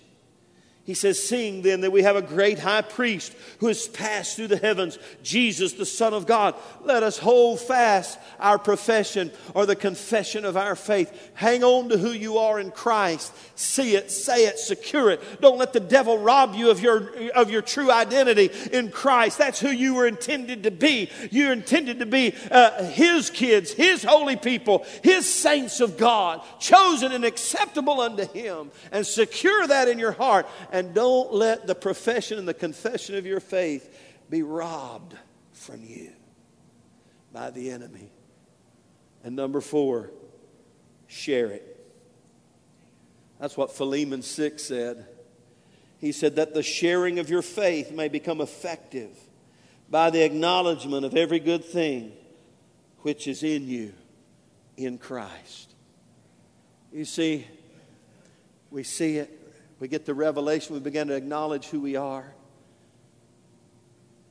He 0.85 0.95
says, 0.95 1.21
Seeing 1.21 1.61
then 1.61 1.81
that 1.81 1.91
we 1.93 2.03
have 2.03 2.17
a 2.17 2.21
great 2.21 2.59
high 2.59 2.81
priest 2.81 3.33
who 3.59 3.67
has 3.67 3.87
passed 3.87 4.35
through 4.35 4.49
the 4.49 4.57
heavens, 4.57 4.99
Jesus, 5.23 5.73
the 5.73 5.85
Son 5.85 6.13
of 6.13 6.25
God, 6.25 6.55
let 6.83 7.03
us 7.03 7.17
hold 7.17 7.61
fast 7.61 8.19
our 8.37 8.59
profession 8.59 9.31
or 9.53 9.65
the 9.65 9.77
confession 9.77 10.43
of 10.43 10.57
our 10.57 10.75
faith. 10.75 11.31
Hang 11.35 11.63
on 11.63 11.87
to 11.87 11.97
who 11.97 12.11
you 12.11 12.37
are 12.37 12.59
in 12.59 12.69
Christ. 12.69 13.31
See 13.55 13.95
it, 13.95 14.11
say 14.11 14.45
it, 14.45 14.59
secure 14.59 15.09
it. 15.09 15.21
Don't 15.39 15.57
let 15.57 15.71
the 15.71 15.79
devil 15.79 16.17
rob 16.17 16.53
you 16.53 16.69
of 16.69 16.81
your, 16.81 17.13
of 17.31 17.49
your 17.49 17.61
true 17.61 17.89
identity 17.89 18.49
in 18.73 18.91
Christ. 18.91 19.37
That's 19.37 19.61
who 19.61 19.69
you 19.69 19.93
were 19.93 20.07
intended 20.07 20.63
to 20.63 20.71
be. 20.71 21.09
You're 21.31 21.53
intended 21.53 21.99
to 21.99 22.05
be 22.05 22.35
uh, 22.51 22.83
His 22.83 23.29
kids, 23.29 23.71
His 23.71 24.03
holy 24.03 24.35
people, 24.35 24.85
His 25.01 25.33
saints 25.33 25.79
of 25.79 25.97
God, 25.97 26.41
chosen 26.59 27.13
and 27.13 27.23
acceptable 27.23 28.01
unto 28.01 28.27
Him. 28.27 28.69
And 28.91 29.07
secure 29.07 29.65
that 29.67 29.87
in 29.87 29.97
your 29.97 30.11
heart 30.11 30.45
and 30.73 30.95
don't 30.95 31.31
let 31.31 31.67
the 31.67 31.75
profession 31.75 32.39
and 32.39 32.47
the 32.47 32.53
confession 32.53 33.15
of 33.15 33.27
your 33.27 33.39
faith 33.39 33.95
be 34.29 34.41
robbed 34.41 35.15
from 35.53 35.83
you 35.83 36.09
by 37.31 37.51
the 37.51 37.69
enemy. 37.69 38.09
And 39.23 39.35
number 39.35 39.61
four, 39.61 40.09
share 41.05 41.51
it. 41.51 41.69
That's 43.39 43.55
what 43.55 43.71
Philemon 43.71 44.23
6 44.23 44.63
said. 44.63 45.05
He 45.99 46.11
said 46.11 46.37
that 46.37 46.55
the 46.55 46.63
sharing 46.63 47.19
of 47.19 47.29
your 47.29 47.43
faith 47.43 47.91
may 47.91 48.07
become 48.07 48.41
effective 48.41 49.15
by 49.91 50.09
the 50.09 50.23
acknowledgement 50.23 51.05
of 51.05 51.15
every 51.15 51.39
good 51.39 51.63
thing 51.63 52.13
which 53.01 53.27
is 53.27 53.43
in 53.43 53.67
you 53.67 53.93
in 54.75 54.97
Christ. 54.97 55.75
You 56.91 57.05
see, 57.05 57.45
we 58.71 58.81
see 58.81 59.17
it 59.17 59.42
we 59.83 59.89
get 59.89 60.05
the 60.05 60.13
revelation, 60.13 60.75
we 60.75 60.79
begin 60.79 61.09
to 61.09 61.13
acknowledge 61.13 61.65
who 61.65 61.81
we 61.81 61.97
are. 61.97 62.33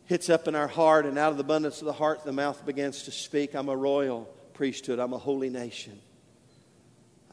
Hits 0.06 0.30
up 0.30 0.48
in 0.48 0.54
our 0.54 0.66
heart, 0.66 1.04
and 1.04 1.18
out 1.18 1.30
of 1.30 1.36
the 1.36 1.44
abundance 1.44 1.80
of 1.82 1.84
the 1.84 1.92
heart, 1.92 2.24
the 2.24 2.32
mouth 2.32 2.64
begins 2.64 3.02
to 3.02 3.10
speak. 3.10 3.54
I'm 3.54 3.68
a 3.68 3.76
royal 3.76 4.34
priesthood, 4.54 4.98
I'm 4.98 5.12
a 5.12 5.18
holy 5.18 5.50
nation. 5.50 6.00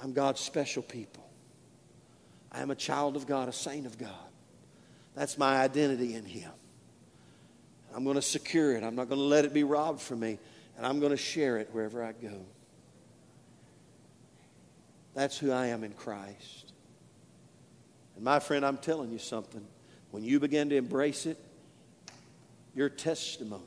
I'm 0.04 0.12
God's 0.12 0.42
special 0.42 0.84
people. 0.84 1.32
I 2.52 2.60
am 2.60 2.72
a 2.72 2.76
child 2.76 3.16
of 3.16 3.26
God, 3.26 3.48
a 3.48 3.54
saint 3.54 3.86
of 3.86 3.98
God. 3.98 4.12
That's 5.16 5.38
my 5.38 5.56
identity 5.62 6.14
in 6.16 6.26
Him. 6.26 6.52
I'm 7.96 8.04
going 8.04 8.18
to 8.18 8.22
secure 8.22 8.76
it. 8.76 8.84
I'm 8.84 8.96
not 8.96 9.08
going 9.08 9.22
to 9.22 9.28
let 9.28 9.46
it 9.46 9.54
be 9.54 9.64
robbed 9.64 10.02
from 10.02 10.20
me, 10.20 10.40
and 10.76 10.86
I'm 10.86 11.00
going 11.00 11.12
to 11.12 11.18
share 11.18 11.58
it 11.58 11.70
wherever 11.72 12.04
I 12.04 12.12
go. 12.12 12.42
That's 15.14 15.38
who 15.38 15.54
I 15.54 15.68
am 15.68 15.86
in 15.86 15.94
Christ. 15.94 16.69
And 18.20 18.26
my 18.26 18.40
friend, 18.40 18.66
I'm 18.66 18.76
telling 18.76 19.14
you 19.14 19.18
something. 19.18 19.66
When 20.12 20.26
you 20.26 20.42
begin 20.42 20.68
to 20.72 20.76
embrace 20.76 21.26
it, 21.26 21.38
your 22.76 22.90
testimony 22.90 23.64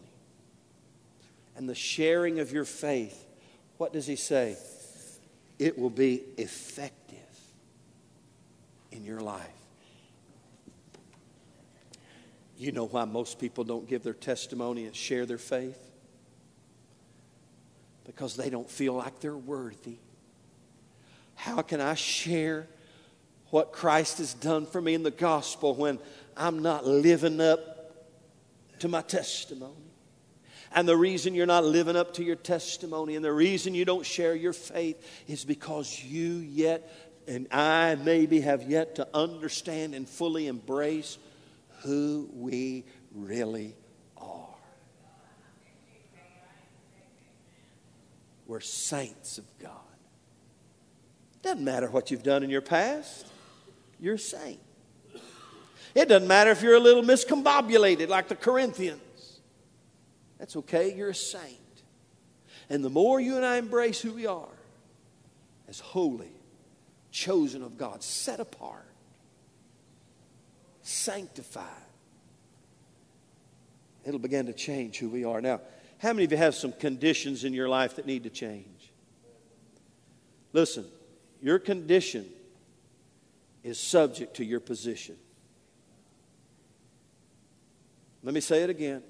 and 1.57 1.67
the 1.67 1.75
sharing 1.75 2.39
of 2.39 2.53
your 2.53 2.67
faith, 2.67 3.27
what 3.79 3.95
does 3.95 4.07
he 4.07 4.15
say? 4.15 4.59
It 5.59 5.79
will 5.79 5.89
be 5.89 6.23
effective 6.37 7.17
in 8.91 9.07
your 9.07 9.21
life. 9.21 9.49
You 12.59 12.73
know 12.73 12.85
why 12.85 13.07
most 13.07 13.39
people 13.39 13.65
don't 13.65 13.89
give 13.89 14.03
their 14.03 14.13
testimony 14.13 14.85
and 14.85 14.95
share 14.95 15.25
their 15.25 15.39
faith? 15.39 15.81
Because 18.05 18.37
they 18.37 18.51
don't 18.51 18.71
feel 18.71 18.93
like 18.93 19.19
they're 19.21 19.35
worthy. 19.35 19.97
How 21.37 21.63
can 21.63 21.81
I 21.81 21.95
share 21.95 22.69
what 23.53 23.71
Christ 23.71 24.17
has 24.17 24.33
done 24.33 24.65
for 24.65 24.81
me 24.81 24.95
in 24.95 25.03
the 25.03 25.11
gospel 25.11 25.75
when 25.75 25.99
I'm 26.39 26.63
not 26.63 26.87
living 26.87 27.39
up 27.39 28.09
to 28.79 28.89
my 28.89 29.03
testimony. 29.03 29.93
And 30.75 30.89
the 30.89 30.97
reason 30.97 31.35
you're 31.35 31.45
not 31.45 31.63
living 31.63 31.95
up 31.95 32.15
to 32.15 32.25
your 32.25 32.37
testimony 32.37 33.15
and 33.15 33.23
the 33.23 33.31
reason 33.31 33.75
you 33.75 33.85
don't 33.85 34.07
share 34.07 34.35
your 34.35 34.55
faith 34.55 35.07
is 35.29 35.45
because 35.45 36.03
you 36.03 36.37
yet, 36.37 36.91
and 37.29 37.47
I 37.53 37.95
maybe 37.97 38.41
have 38.41 38.71
yet 38.71 38.95
to 38.95 39.09
understand 39.13 39.95
and 39.95 40.09
fully 40.09 40.47
embrace 40.47 41.19
who 41.83 42.31
we 42.33 42.85
really 43.15 43.77
are. 44.17 44.49
We're 48.47 48.61
saints 48.61 49.37
of 49.37 49.45
God. 49.59 49.73
Doesn't 51.43 51.63
matter 51.63 51.91
what 51.91 52.11
you've 52.11 52.23
done 52.23 52.43
in 52.43 52.49
your 52.49 52.63
past 52.63 53.27
you're 54.03 54.15
a 54.15 54.19
saint. 54.19 54.59
It 55.95 56.09
doesn't 56.09 56.27
matter 56.27 56.51
if 56.51 56.61
you're 56.61 56.75
a 56.75 56.81
little 56.81 57.05
miscombobulated 57.05 58.09
like 58.09 58.27
the 58.27 58.35
Corinthians. 58.35 59.41
That's 60.41 60.57
okay, 60.57 60.93
you're 60.93 61.11
a 61.11 61.15
saint. 61.15 61.61
And 62.69 62.85
the 62.85 62.91
more 62.91 63.21
you 63.21 63.37
and 63.37 63.47
I 63.47 63.59
embrace 63.59 64.01
who 64.01 64.13
we 64.13 64.27
are 64.27 64.49
as 65.69 65.79
holy, 65.79 66.33
chosen 67.13 67.63
of 67.63 67.79
God, 67.79 68.03
set 68.03 68.41
apart, 68.41 68.89
sanctified, 70.83 71.67
it'll 74.05 74.19
begin 74.19 74.47
to 74.47 74.53
change 74.53 74.99
who 74.99 75.11
we 75.11 75.25
are. 75.25 75.41
Now, 75.41 75.61
how 75.99 76.13
many 76.13 76.25
of 76.25 76.33
you 76.33 76.39
have 76.39 76.57
some 76.57 76.73
conditions 76.73 77.45
in 77.45 77.55
your 77.55 77.69
life 77.69 77.95
that 77.95 78.07
need 78.07 78.25
to 78.25 78.31
change? 78.31 78.91
Listen, 80.53 80.87
your 81.41 81.61
condition 81.61 82.27
is 83.63 83.79
subject 83.79 84.37
to 84.37 84.45
your 84.45 84.61
position. 84.61 85.17
Let 88.23 88.35
me 88.35 88.41
say 88.41 88.63
it 88.63 88.71
again. 88.71 89.03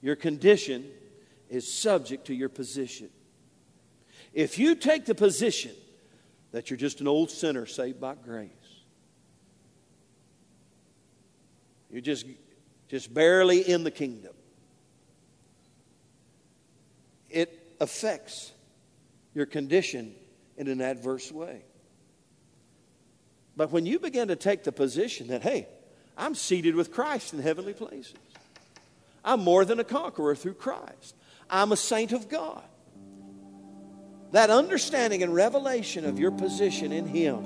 Your 0.00 0.16
condition 0.16 0.86
is 1.48 1.72
subject 1.72 2.26
to 2.26 2.34
your 2.34 2.48
position. 2.48 3.10
If 4.32 4.58
you 4.58 4.74
take 4.74 5.06
the 5.06 5.14
position 5.14 5.72
that 6.52 6.68
you're 6.70 6.76
just 6.76 7.00
an 7.00 7.08
old 7.08 7.30
sinner 7.30 7.66
saved 7.66 8.00
by 8.00 8.16
grace, 8.16 8.50
you're 11.90 12.00
just, 12.00 12.26
just 12.88 13.14
barely 13.14 13.60
in 13.60 13.84
the 13.84 13.90
kingdom, 13.90 14.34
it 17.30 17.76
affects 17.80 18.52
your 19.34 19.46
condition 19.46 20.14
in 20.56 20.68
an 20.68 20.80
adverse 20.80 21.30
way. 21.30 21.62
But 23.56 23.70
when 23.70 23.86
you 23.86 23.98
begin 23.98 24.28
to 24.28 24.36
take 24.36 24.64
the 24.64 24.72
position 24.72 25.28
that, 25.28 25.42
hey, 25.42 25.68
I'm 26.16 26.34
seated 26.34 26.74
with 26.74 26.92
Christ 26.92 27.32
in 27.32 27.40
heavenly 27.40 27.72
places, 27.72 28.14
I'm 29.24 29.40
more 29.40 29.64
than 29.64 29.80
a 29.80 29.84
conqueror 29.84 30.34
through 30.34 30.54
Christ, 30.54 31.14
I'm 31.48 31.72
a 31.72 31.76
saint 31.76 32.12
of 32.12 32.28
God. 32.28 32.62
That 34.32 34.50
understanding 34.50 35.22
and 35.22 35.32
revelation 35.32 36.04
of 36.04 36.18
your 36.18 36.32
position 36.32 36.90
in 36.90 37.06
Him 37.06 37.36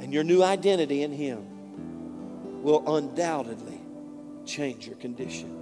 and 0.00 0.12
your 0.12 0.24
new 0.24 0.42
identity 0.42 1.02
in 1.02 1.12
Him 1.12 2.62
will 2.62 2.96
undoubtedly 2.96 3.80
change 4.44 4.86
your 4.86 4.96
condition. 4.96 5.54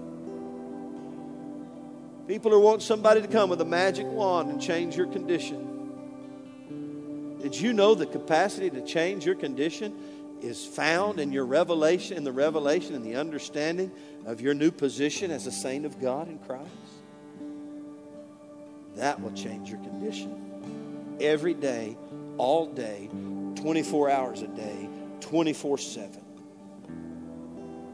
People 2.27 2.53
are 2.55 2.59
wanting 2.59 2.81
somebody 2.81 3.21
to 3.21 3.29
come 3.29 3.51
with 3.51 3.61
a 3.61 3.67
magic 3.67 4.07
wand 4.07 4.51
and 4.51 4.61
change 4.61 4.97
your 4.97 5.07
condition. 5.07 5.76
Did 7.47 7.61
you 7.61 7.73
know 7.73 7.95
the 7.95 8.07
capacity 8.07 8.71
to 8.71 8.81
change 8.81 9.25
your 9.25 9.37
condition 9.37 9.95
is 10.43 10.67
found 10.67 11.21
in 11.21 11.31
your 11.31 11.47
revelation, 11.47 12.17
in 12.17 12.25
the 12.25 12.33
revelation 12.33 12.97
and 12.97 13.05
the 13.05 13.15
understanding 13.15 13.93
of 14.25 14.41
your 14.41 14.53
new 14.53 14.73
position 14.73 15.31
as 15.31 15.47
a 15.47 15.53
saint 15.53 15.87
of 15.87 16.01
God 16.01 16.27
in 16.27 16.41
Christ? 16.41 16.69
That 18.97 19.21
will 19.21 19.31
change 19.31 19.71
your 19.71 19.79
condition. 19.79 21.17
Every 21.21 21.55
day, 21.55 21.97
all 22.37 22.67
day, 22.67 23.09
24 23.55 24.11
hours 24.11 24.43
a 24.43 24.49
day, 24.49 24.89
24 25.21 25.79
7. 25.79 26.25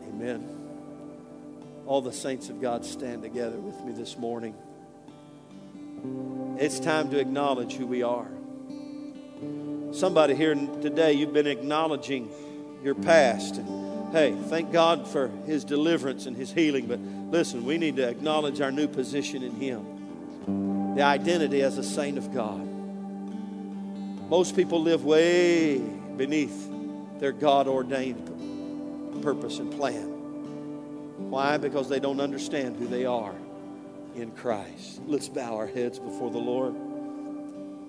Amen. 0.08 0.48
All 1.84 2.00
the 2.00 2.10
saints 2.10 2.48
of 2.48 2.58
God 2.58 2.86
stand 2.86 3.20
together 3.20 3.58
with 3.58 3.78
me 3.84 3.92
this 3.92 4.16
morning. 4.16 4.54
It's 6.58 6.80
time 6.80 7.10
to 7.10 7.18
acknowledge 7.18 7.74
who 7.74 7.86
we 7.86 8.02
are. 8.02 8.30
Somebody 9.92 10.34
here 10.34 10.54
today, 10.54 11.12
you've 11.12 11.34
been 11.34 11.46
acknowledging 11.46 12.30
your 12.82 12.94
past. 12.94 13.58
And 13.58 14.10
hey, 14.12 14.34
thank 14.48 14.72
God 14.72 15.06
for 15.06 15.28
His 15.44 15.64
deliverance 15.64 16.24
and 16.24 16.34
His 16.34 16.50
healing. 16.50 16.86
But 16.86 16.98
listen, 16.98 17.66
we 17.66 17.76
need 17.76 17.96
to 17.96 18.08
acknowledge 18.08 18.62
our 18.62 18.72
new 18.72 18.88
position 18.88 19.42
in 19.42 19.52
Him, 19.52 20.94
the 20.96 21.02
identity 21.02 21.60
as 21.60 21.76
a 21.76 21.84
saint 21.84 22.16
of 22.16 22.32
God. 22.32 22.66
Most 24.30 24.56
people 24.56 24.80
live 24.80 25.04
way 25.04 25.76
beneath 25.78 26.70
their 27.20 27.32
God 27.32 27.68
ordained 27.68 29.22
purpose 29.22 29.58
and 29.58 29.70
plan. 29.72 30.08
Why? 31.30 31.58
Because 31.58 31.90
they 31.90 32.00
don't 32.00 32.20
understand 32.20 32.76
who 32.76 32.86
they 32.86 33.04
are 33.04 33.34
in 34.14 34.30
Christ. 34.30 35.02
Let's 35.06 35.28
bow 35.28 35.54
our 35.54 35.66
heads 35.66 35.98
before 35.98 36.30
the 36.30 36.38
Lord. 36.38 36.74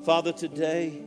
Father, 0.04 0.34
today, 0.34 1.02